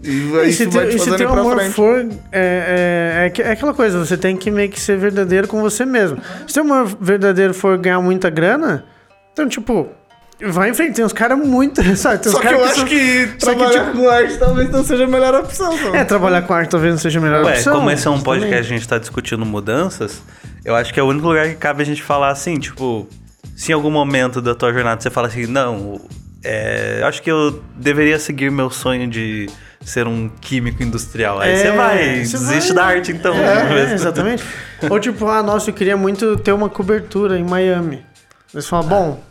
[0.03, 1.73] E E isso vai teu, te e se fazendo ir teu pra amor frente.
[1.73, 1.99] for.
[2.31, 5.61] É, é, é, que- é aquela coisa, você tem que meio que ser verdadeiro com
[5.61, 6.17] você mesmo.
[6.47, 8.85] Se teu amor verdadeiro for ganhar muita grana,
[9.33, 9.87] então, tipo,
[10.43, 10.95] vai em frente.
[10.95, 11.79] Tem uns caras muito.
[11.95, 12.23] Sabe?
[12.23, 14.69] Tem uns Só que eu acho são- que só que, trabalhar tipo- com arte talvez
[14.71, 15.77] não seja a melhor opção.
[15.77, 15.95] Não.
[15.95, 17.75] É, trabalhar com arte talvez não seja a melhor Ué, opção.
[17.75, 20.23] como esse é um podcast e a gente tá discutindo mudanças,
[20.65, 23.07] eu acho que é o único lugar que cabe a gente falar assim, tipo,
[23.55, 25.99] se em algum momento da tua jornada você fala assim, não,
[26.43, 29.49] é, acho que eu deveria seguir meu sonho de
[29.83, 31.39] ser um químico industrial.
[31.39, 32.75] Aí É, você vai, você desiste vai.
[32.75, 33.33] da arte então.
[33.35, 34.43] É, exatamente.
[34.89, 38.05] Ou tipo, ah, nossa, eu queria muito ter uma cobertura em Miami.
[38.53, 39.23] Você fala, bom,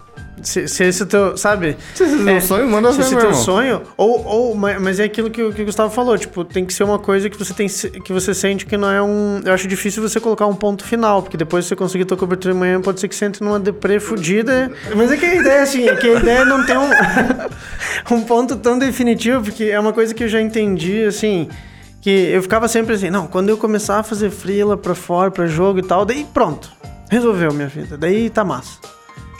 [0.42, 1.76] se, se esse é o teu, sabe?
[1.94, 3.42] Se esse é o sonho, manda se esse é teu irmão.
[3.42, 6.64] sonho, ou, ou, ma- mas é aquilo que, o- que o Gustavo falou, tipo, tem
[6.64, 9.52] que ser uma coisa que você tem que você sente que não é um, eu
[9.52, 13.00] acho difícil você colocar um ponto final, porque depois você conseguir tua cobertura Miami, pode
[13.00, 14.70] ser que você entre numa deprê fudida.
[14.96, 16.90] Mas é que a ideia assim, é que a ideia não tem um
[18.14, 21.48] um ponto tão definitivo, porque é uma coisa que eu já entendi, assim,
[22.00, 25.46] que eu ficava sempre assim, não, quando eu começar a fazer freela pra fora, pra
[25.46, 26.70] jogo e tal, daí pronto,
[27.10, 28.78] resolveu minha vida, daí tá massa.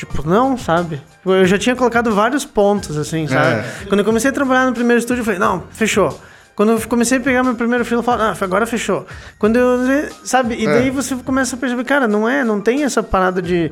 [0.01, 1.03] Tipo, não, sabe?
[1.27, 3.63] Eu já tinha colocado vários pontos, assim, sabe?
[3.87, 6.19] Quando eu comecei a trabalhar no primeiro estúdio, eu falei, não, fechou.
[6.57, 9.07] Quando eu comecei a pegar meu primeiro freela, eu falei, ah, agora fechou.
[9.39, 9.79] Quando eu,
[10.25, 10.55] sabe?
[10.55, 13.71] E daí você começa a perceber, cara, não é, não tem essa parada de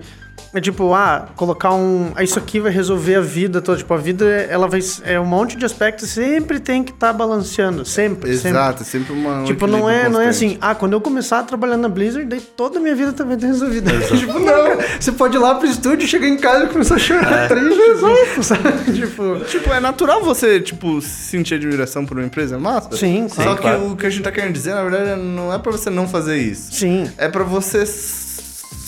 [0.55, 2.13] é tipo, ah, colocar um.
[2.15, 3.79] ah, Isso aqui vai resolver a vida toda.
[3.79, 4.81] Tipo, a vida, ela vai.
[5.05, 7.85] É um monte de aspectos, sempre tem que estar balanceando.
[7.85, 8.35] Sempre.
[8.35, 8.51] sempre.
[8.51, 9.41] Exato, é sempre uma.
[9.41, 12.27] um Tipo, não é, não é assim, ah, quando eu começar a trabalhar na Blizzard,
[12.27, 13.91] daí toda a minha vida também tá resolvida.
[14.17, 17.49] tipo, não, você pode ir lá pro estúdio, chegar em casa e começar a chorar
[17.49, 18.93] triste, assim, sabe?
[18.93, 22.97] Tipo, Tipo, é natural você, tipo, sentir admiração por uma empresa, é massa?
[22.97, 23.91] Sim, Só sim, que claro.
[23.93, 26.37] o que a gente tá querendo dizer, na verdade, não é pra você não fazer
[26.39, 26.73] isso.
[26.73, 27.11] sim.
[27.17, 27.85] É pra você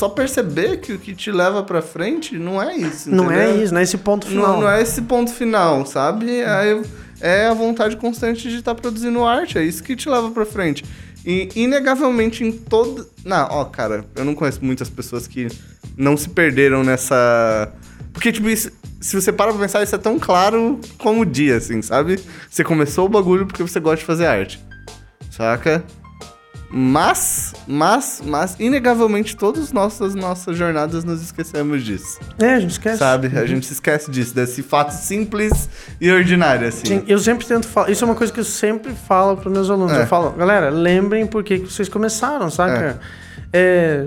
[0.00, 3.10] só perceber que o que te leva pra frente não é isso.
[3.10, 4.54] Não é isso, não é esse ponto final.
[4.54, 6.40] Não, não é esse ponto final, sabe?
[6.40, 6.80] É,
[7.20, 10.86] é a vontade constante de estar produzindo arte, é isso que te leva pra frente.
[11.22, 13.06] E, inegavelmente, em todo.
[13.22, 15.48] Não, ó, cara, eu não conheço muitas pessoas que
[15.98, 17.70] não se perderam nessa.
[18.14, 18.72] Porque, tipo, isso.
[19.02, 22.18] se você para pra pensar, isso é tão claro como o dia, assim, sabe?
[22.48, 24.64] Você começou o bagulho porque você gosta de fazer arte.
[25.30, 25.84] Saca?
[26.72, 32.18] Mas, mas, mas, inegavelmente, todas nossas nossas jornadas nos esquecemos disso.
[32.38, 32.98] É, a gente esquece.
[32.98, 33.26] Sabe?
[33.36, 35.68] A gente se esquece disso, desse fato simples
[36.00, 36.86] e ordinário, assim.
[36.86, 37.90] Sim, eu sempre tento falar.
[37.90, 39.92] Isso é uma coisa que eu sempre falo para meus alunos.
[39.92, 40.02] É.
[40.02, 43.00] Eu falo, galera, lembrem por que vocês começaram, saca?
[43.52, 44.06] É,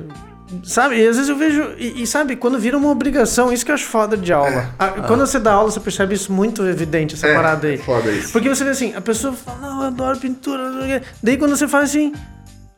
[0.63, 0.95] sabe?
[0.95, 1.71] E às vezes eu vejo.
[1.77, 4.69] E, e sabe, quando vira uma obrigação, isso que eu acho foda de aula.
[4.79, 7.73] Ah, Quando você dá aula, você percebe isso muito evidente, essa É, parada aí.
[7.75, 8.31] é foda isso.
[8.31, 11.01] Porque você vê assim, a pessoa fala, não, eu adoro pintura.
[11.21, 12.13] Daí quando você fala assim.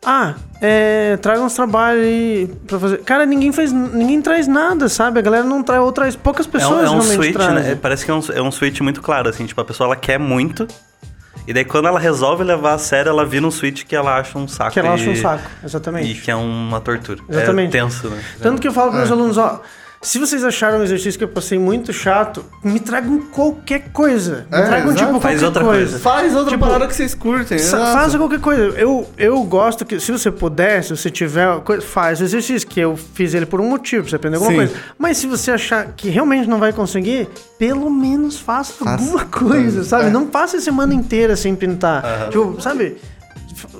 [0.05, 2.97] Ah, é, traga uns trabalhos aí pra fazer.
[2.99, 3.71] Cara, ninguém faz.
[3.71, 5.19] Ninguém traz nada, sabe?
[5.19, 7.55] A galera não traz, ou traz poucas É um, pessoas é um realmente switch, trazem.
[7.55, 7.71] né?
[7.71, 9.45] É, Parece que é um, é um switch muito claro, assim.
[9.45, 10.67] Tipo, a pessoa, ela quer muito.
[11.47, 14.37] E daí, quando ela resolve levar a sério, ela vira um switch que ela acha
[14.37, 14.71] um saco.
[14.71, 16.11] Que ela acha e- um saco, exatamente.
[16.11, 17.19] E que é uma tortura.
[17.29, 17.75] Exatamente.
[17.75, 18.23] É tenso, né?
[18.41, 19.01] Tanto que eu falo para É.
[19.01, 19.61] meus alunos, ó,
[20.05, 24.45] se vocês acharam um exercício que eu passei muito chato, me tragam qualquer coisa.
[24.51, 25.05] Me É, tragam, exato.
[25.07, 25.89] tipo, Faz qualquer outra coisa.
[25.91, 25.99] coisa.
[25.99, 27.57] Faz outra Tipo, parada que vocês curtem.
[27.59, 28.61] Faça qualquer coisa.
[28.79, 31.47] Eu, eu gosto que, se você puder, se você tiver,
[31.81, 34.57] faz o exercício, que eu fiz ele por um motivo, pra você aprender alguma Sim.
[34.57, 34.73] coisa.
[34.97, 37.27] Mas se você achar que realmente não vai conseguir,
[37.57, 38.91] pelo menos faça, Faça.
[39.03, 40.05] alguma coisa, sabe?
[40.05, 40.09] É.
[40.09, 42.29] Não passe a semana inteira sem pintar.
[42.29, 42.97] Tipo, sabe?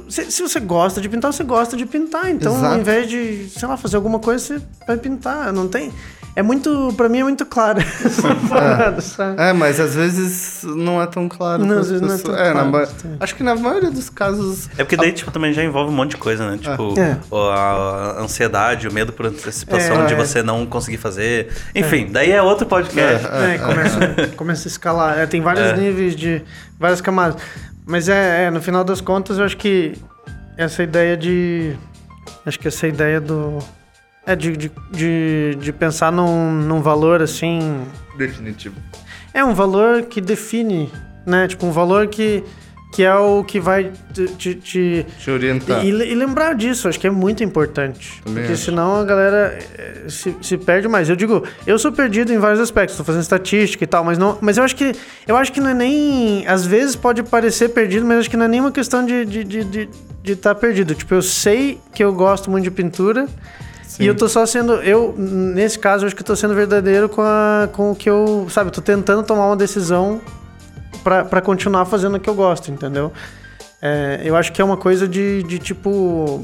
[0.09, 2.29] Se, se você gosta de pintar, você gosta de pintar.
[2.29, 2.73] Então, Exato.
[2.73, 5.51] ao invés de, sei lá, fazer alguma coisa, você vai pintar.
[5.53, 5.91] Não tem.
[6.37, 6.93] É muito.
[6.97, 9.41] Pra mim é muito claro essa parada, sabe?
[9.41, 11.63] É, mas às vezes não é tão claro.
[11.65, 13.15] Não, às vezes não é tão na claro, sim.
[13.21, 14.69] Acho que na maioria dos casos.
[14.77, 16.57] É porque daí, tipo, também já envolve um monte de coisa, né?
[16.57, 17.17] Tipo, É.
[17.53, 20.05] a ansiedade, o medo por antecipação É.
[20.07, 21.47] de você não conseguir fazer.
[21.73, 23.25] Enfim, daí é outro podcast.
[23.27, 25.17] É, começa, começa a escalar.
[25.19, 25.77] É, tem vários É.
[25.77, 26.41] níveis de.
[26.77, 27.41] várias camadas.
[27.86, 29.93] Mas é, é, no final das contas, eu acho que
[30.57, 31.75] essa ideia de.
[32.45, 33.59] Acho que essa ideia do.
[34.25, 37.86] É, de, de, de, de pensar num, num valor assim.
[38.17, 38.75] Definitivo.
[39.33, 40.91] É um valor que define,
[41.25, 41.47] né?
[41.47, 42.43] Tipo, um valor que,
[42.95, 44.25] que é o que vai te.
[44.29, 45.83] te- te- Te orientar.
[45.85, 48.21] e, e lembrar disso, acho que é muito importante.
[48.23, 48.63] Também porque acho.
[48.65, 51.09] senão a galera eh, se, se perde mais.
[51.09, 54.37] Eu digo, eu sou perdido em vários aspectos, tô fazendo estatística e tal, mas não.
[54.39, 54.93] Mas eu acho que.
[55.27, 56.47] Eu acho que não é nem.
[56.47, 59.29] Às vezes pode parecer perdido, mas acho que não é nem uma questão de estar
[59.43, 59.89] de, de,
[60.23, 60.95] de estar perdido.
[60.95, 63.27] Tipo, eu sei que eu gosto muito de pintura.
[63.99, 67.21] E eu tô só sendo, eu, nesse caso, acho que eu tô sendo verdadeiro com,
[67.21, 70.19] a, com o que eu, sabe, tô tentando tomar uma decisão
[71.05, 73.13] pra, pra continuar fazendo o que eu gosto, entendeu?
[73.79, 76.43] É, eu acho que é uma coisa de, de tipo.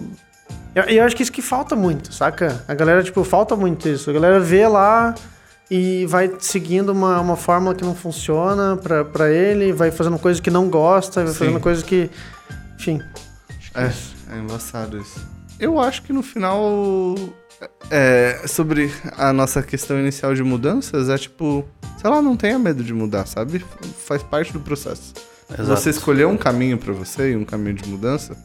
[0.76, 2.64] Eu, eu acho que isso que falta muito, saca?
[2.68, 4.12] A galera, tipo, falta muito isso.
[4.12, 5.16] A galera vê lá
[5.70, 10.39] e vai seguindo uma, uma fórmula que não funciona pra, pra ele, vai fazendo coisas
[10.39, 11.39] que não gosta, vai Sim.
[11.39, 12.12] fazendo coisas que.
[12.76, 13.01] Enfim.
[13.74, 13.89] É,
[14.36, 15.26] é embaçado isso.
[15.62, 17.16] Eu acho que no final.
[17.91, 21.64] É, sobre a nossa questão inicial de mudanças, é tipo.
[21.99, 23.64] Sei lá, não tenha medo de mudar, sabe?
[24.07, 25.14] Faz parte do processo.
[25.47, 25.66] Exato.
[25.68, 28.36] Você escolheu um caminho pra você e um caminho de mudança,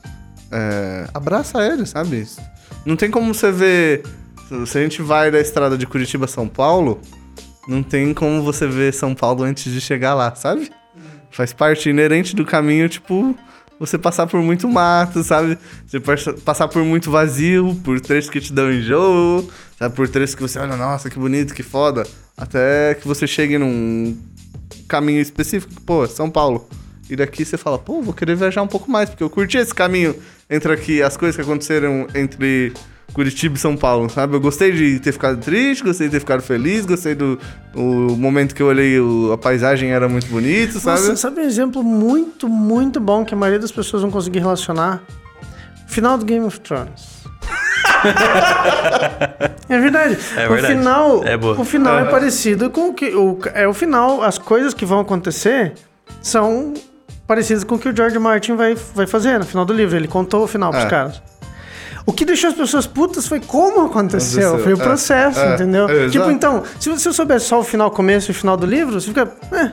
[0.53, 2.27] é, abraça ele, sabe?
[2.85, 4.03] Não tem como você ver.
[4.67, 7.01] Se a gente vai da estrada de Curitiba a São Paulo,
[7.67, 10.71] não tem como você ver São Paulo antes de chegar lá, sabe?
[11.31, 13.35] Faz parte inerente do caminho, tipo,
[13.79, 15.59] você passar por muito mato, sabe?
[15.87, 19.49] Você passa- passar por muito vazio, por trechos que te dão enjoo,
[19.79, 19.95] sabe?
[19.95, 22.07] Por trechos que você olha, nossa, que bonito, que foda.
[22.37, 24.17] Até que você chegue num
[24.89, 26.69] caminho específico, pô, São Paulo.
[27.09, 29.75] E daqui você fala, pô, vou querer viajar um pouco mais, porque eu curti esse
[29.75, 30.15] caminho
[30.51, 32.73] entre aqui, as coisas que aconteceram entre
[33.13, 34.35] Curitiba e São Paulo, sabe?
[34.37, 37.39] Eu gostei de ter ficado triste, gostei de ter ficado feliz, gostei do
[37.75, 41.01] o momento que eu olhei, o- a paisagem era muito bonito, sabe?
[41.01, 45.03] Nossa, sabe um exemplo muito, muito bom que a maioria das pessoas vão conseguir relacionar?
[45.87, 47.17] Final do Game of Thrones.
[49.69, 50.19] é verdade.
[50.37, 50.75] É o verdade.
[50.79, 51.59] final, É boa.
[51.61, 55.01] o final é parecido com o que o é o final, as coisas que vão
[55.01, 55.75] acontecer
[56.23, 56.75] são
[57.27, 59.97] parecidas com o que o George Martin vai, vai fazer no final do livro.
[59.97, 60.89] Ele contou o final pros É.
[60.89, 61.23] caras.
[62.07, 65.55] O que deixou as pessoas putas foi como aconteceu, Aconteceu, foi o é, processo, é,
[65.55, 65.89] entendeu?
[65.89, 69.01] é, tipo, então, se você soubesse só o final, começo e o final do livro,
[69.01, 69.73] você fica, é,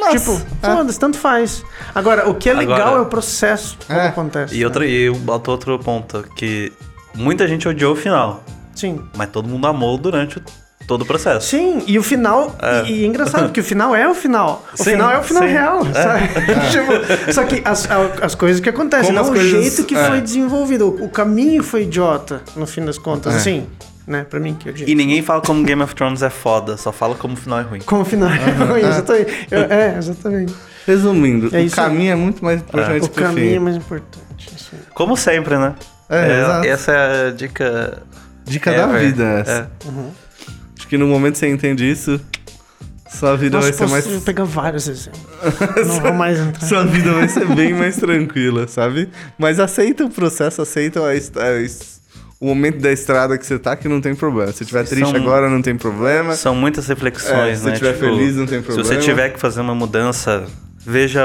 [0.00, 0.74] Mas, Tipo, é.
[0.74, 1.62] foda-se, tanto faz.
[1.94, 4.08] Agora, o que é legal Agora- é o processo, como É.
[4.08, 4.54] acontece.
[4.56, 6.72] E, outra, e eu boto outro ponto, que
[7.14, 8.42] muita gente odiou o final,
[8.74, 9.00] Sim.
[9.16, 10.42] mas todo mundo amou durante o-
[10.88, 11.46] todo o processo.
[11.46, 12.56] Sim, e o final.
[12.86, 14.64] E, e é engraçado, porque o final é o final.
[14.72, 15.48] O Sim, final é o final sim.
[15.50, 16.28] real, sabe?
[16.72, 17.86] Tipo, só que as,
[18.22, 20.04] as coisas que acontecem, Como não o coisas- jeito que é.
[20.08, 20.88] foi desenvolvido.
[20.88, 23.34] O, o caminho foi idiota, no fim das contas.
[23.34, 23.36] É.
[23.36, 23.66] Assim,
[24.06, 24.24] né?
[24.28, 24.88] Pra mim, que eu digo.
[24.90, 27.62] E ninguém fala como Game of Thrones é foda, só fala como o final é
[27.62, 27.80] ruim.
[27.84, 29.46] Como o final é ruim, exatamente.
[29.50, 30.54] Eu- é, exatamente.
[30.86, 33.58] Resumindo, É o caminho é muito mais importante O que o caminho é fim.
[33.58, 34.24] mais importante.
[34.56, 34.70] isso.
[34.94, 35.74] Como sempre, né?
[36.08, 36.66] É, exato.
[36.66, 38.02] essa é a dica.
[38.46, 39.06] Dica É, da velho.
[39.10, 39.70] vida essa.
[39.84, 40.10] Uhum.
[40.88, 42.18] Acho que no momento que você entende isso,
[43.10, 44.06] Sua vida Nossa, vai ser mais.
[44.24, 45.20] pegar vários exemplos.
[45.86, 46.66] Não vou mais entrar.
[46.66, 49.10] Sua vida vai ser bem mais tranquila, sabe?
[49.38, 51.14] Mas aceita o processo, aceita a
[52.40, 54.50] o momento da estrada que você tá, que não tem problema.
[54.52, 56.34] Se tiver triste São- agora, não tem problema.
[56.36, 57.70] São muitas É, reflexões, se né?
[57.70, 58.88] você estiver feliz, não tem Se problema.
[58.88, 60.46] você tiver que fazer uma mudança,
[60.78, 61.22] veja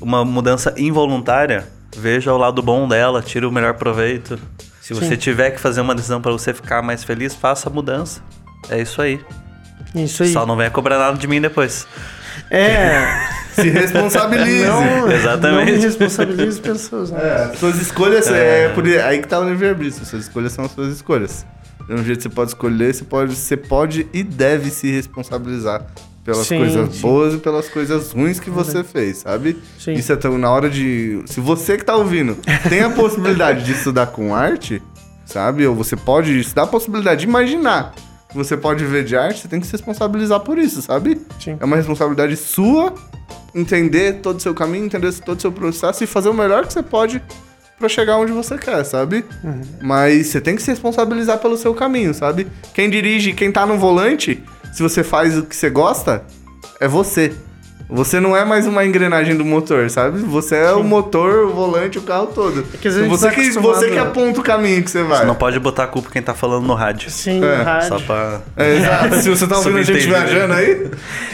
[0.00, 4.38] uma mudança involuntária, veja o lado bom dela, tire o melhor proveito.
[4.82, 5.16] Se você Sim.
[5.16, 8.20] tiver que fazer uma decisão para você ficar mais feliz, faça a mudança.
[8.68, 9.20] É isso aí.
[9.94, 10.32] Isso aí.
[10.32, 11.86] Só não venha cobrar nada de mim depois.
[12.50, 13.04] É.
[13.54, 14.64] Se responsabilize.
[14.66, 15.70] Não, Exatamente.
[15.70, 20.04] não me responsabilize pelas suas É, suas escolhas é, por aí que tá o livre-arbítrio.
[20.06, 21.44] Suas escolhas são as suas escolhas.
[21.80, 25.84] Do mesmo jeito que você pode escolher, você pode, você pode e deve se responsabilizar
[26.24, 27.00] pelas Sim, coisas sim.
[27.00, 29.58] boas e pelas coisas ruins que você fez, sabe?
[29.78, 29.94] Sim.
[29.94, 31.22] Isso é tão na hora de.
[31.26, 32.36] Se você que tá ouvindo
[32.68, 34.80] tem a possibilidade de estudar com arte,
[35.24, 35.66] sabe?
[35.66, 36.46] Ou você pode.
[36.54, 37.92] Dá a possibilidade de imaginar
[38.30, 41.20] que você pode ver de arte, você tem que se responsabilizar por isso, sabe?
[41.38, 41.56] Sim.
[41.60, 42.94] É uma responsabilidade sua
[43.54, 46.72] entender todo o seu caminho, entender todo o seu processo e fazer o melhor que
[46.72, 47.22] você pode
[47.78, 49.24] pra chegar onde você quer, sabe?
[49.42, 49.60] Uhum.
[49.80, 52.46] Mas você tem que se responsabilizar pelo seu caminho, sabe?
[52.74, 56.24] Quem dirige, quem tá no volante, se você faz o que você gosta,
[56.78, 57.34] é você.
[57.92, 60.20] Você não é mais uma engrenagem do motor, sabe?
[60.20, 62.62] Você é o motor, o volante, o carro todo.
[62.62, 65.18] que às vezes você, tá que, você que aponta o caminho que você vai.
[65.18, 67.10] Você não pode botar a culpa quem tá falando no rádio.
[67.10, 67.88] Sim, É, rádio.
[67.88, 68.40] Só pra.
[68.56, 69.16] É, exato.
[69.16, 70.32] Se você tá ouvindo a gente Subentendido.
[70.32, 70.90] viajando aí,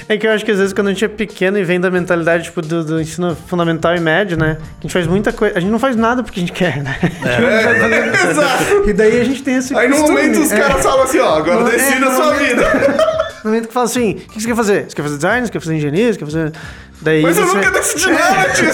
[0.09, 1.91] É que eu acho que às vezes quando a gente é pequeno e vem da
[1.91, 4.57] mentalidade tipo, do, do ensino fundamental e médio, né?
[4.57, 5.59] Que a gente faz muita coisa.
[5.59, 6.97] A gente não faz nada porque a gente quer, né?
[7.03, 8.89] é, exato.
[8.89, 9.77] E daí a gente tem esse.
[9.77, 10.59] Aí no costume, momento os é.
[10.59, 12.63] caras falam assim, ó, agora é, decida a no sua vida.
[13.47, 14.91] No momento que fala assim, o que você quer fazer?
[14.91, 15.47] Você quer fazer design?
[15.47, 16.13] Você quer fazer engenharia?
[16.13, 16.53] Você quer fazer.
[17.01, 17.57] Daí Mas eu você...
[17.57, 18.67] nunca decidi nada, tio.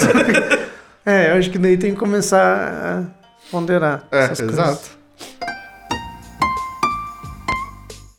[1.05, 4.07] É, eu acho que daí tem que começar a ponderar.
[4.11, 4.91] É, essas coisas.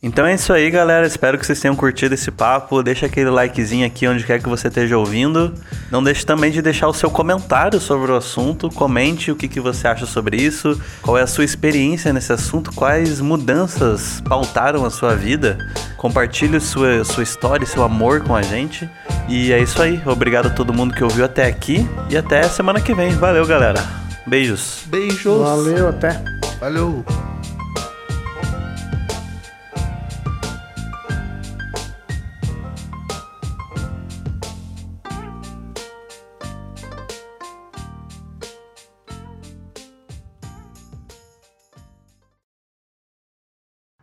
[0.05, 1.07] Então é isso aí, galera.
[1.07, 2.83] Espero que vocês tenham curtido esse papo.
[2.83, 5.51] Deixa aquele likezinho aqui onde quer que você esteja ouvindo.
[5.89, 8.69] Não deixe também de deixar o seu comentário sobre o assunto.
[8.69, 10.79] Comente o que, que você acha sobre isso.
[11.01, 12.71] Qual é a sua experiência nesse assunto?
[12.71, 15.57] Quais mudanças pautaram a sua vida?
[15.97, 18.87] Compartilhe sua, sua história e seu amor com a gente.
[19.27, 19.99] E é isso aí.
[20.05, 21.83] Obrigado a todo mundo que ouviu até aqui.
[22.11, 23.09] E até semana que vem.
[23.09, 23.83] Valeu, galera.
[24.27, 24.83] Beijos.
[24.85, 25.41] Beijos.
[25.41, 26.21] Valeu, até.
[26.59, 27.03] Valeu.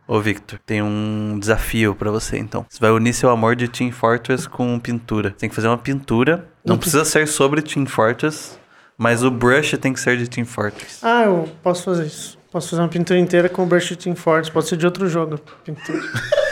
[0.07, 2.65] Ô Victor, tem um desafio pra você então.
[2.69, 5.31] Você vai unir seu amor de Team Fortress com pintura.
[5.31, 6.47] Tem que fazer uma pintura.
[6.65, 8.57] Não precisa ser sobre Team Fortress,
[8.97, 10.99] mas o brush tem que ser de Team Fortress.
[11.01, 12.37] Ah, eu posso fazer isso.
[12.51, 14.51] Posso fazer uma pintura inteira com o Brush Team Force.
[14.51, 15.39] Pode ser de outro jogo.
[15.65, 15.99] Pintura.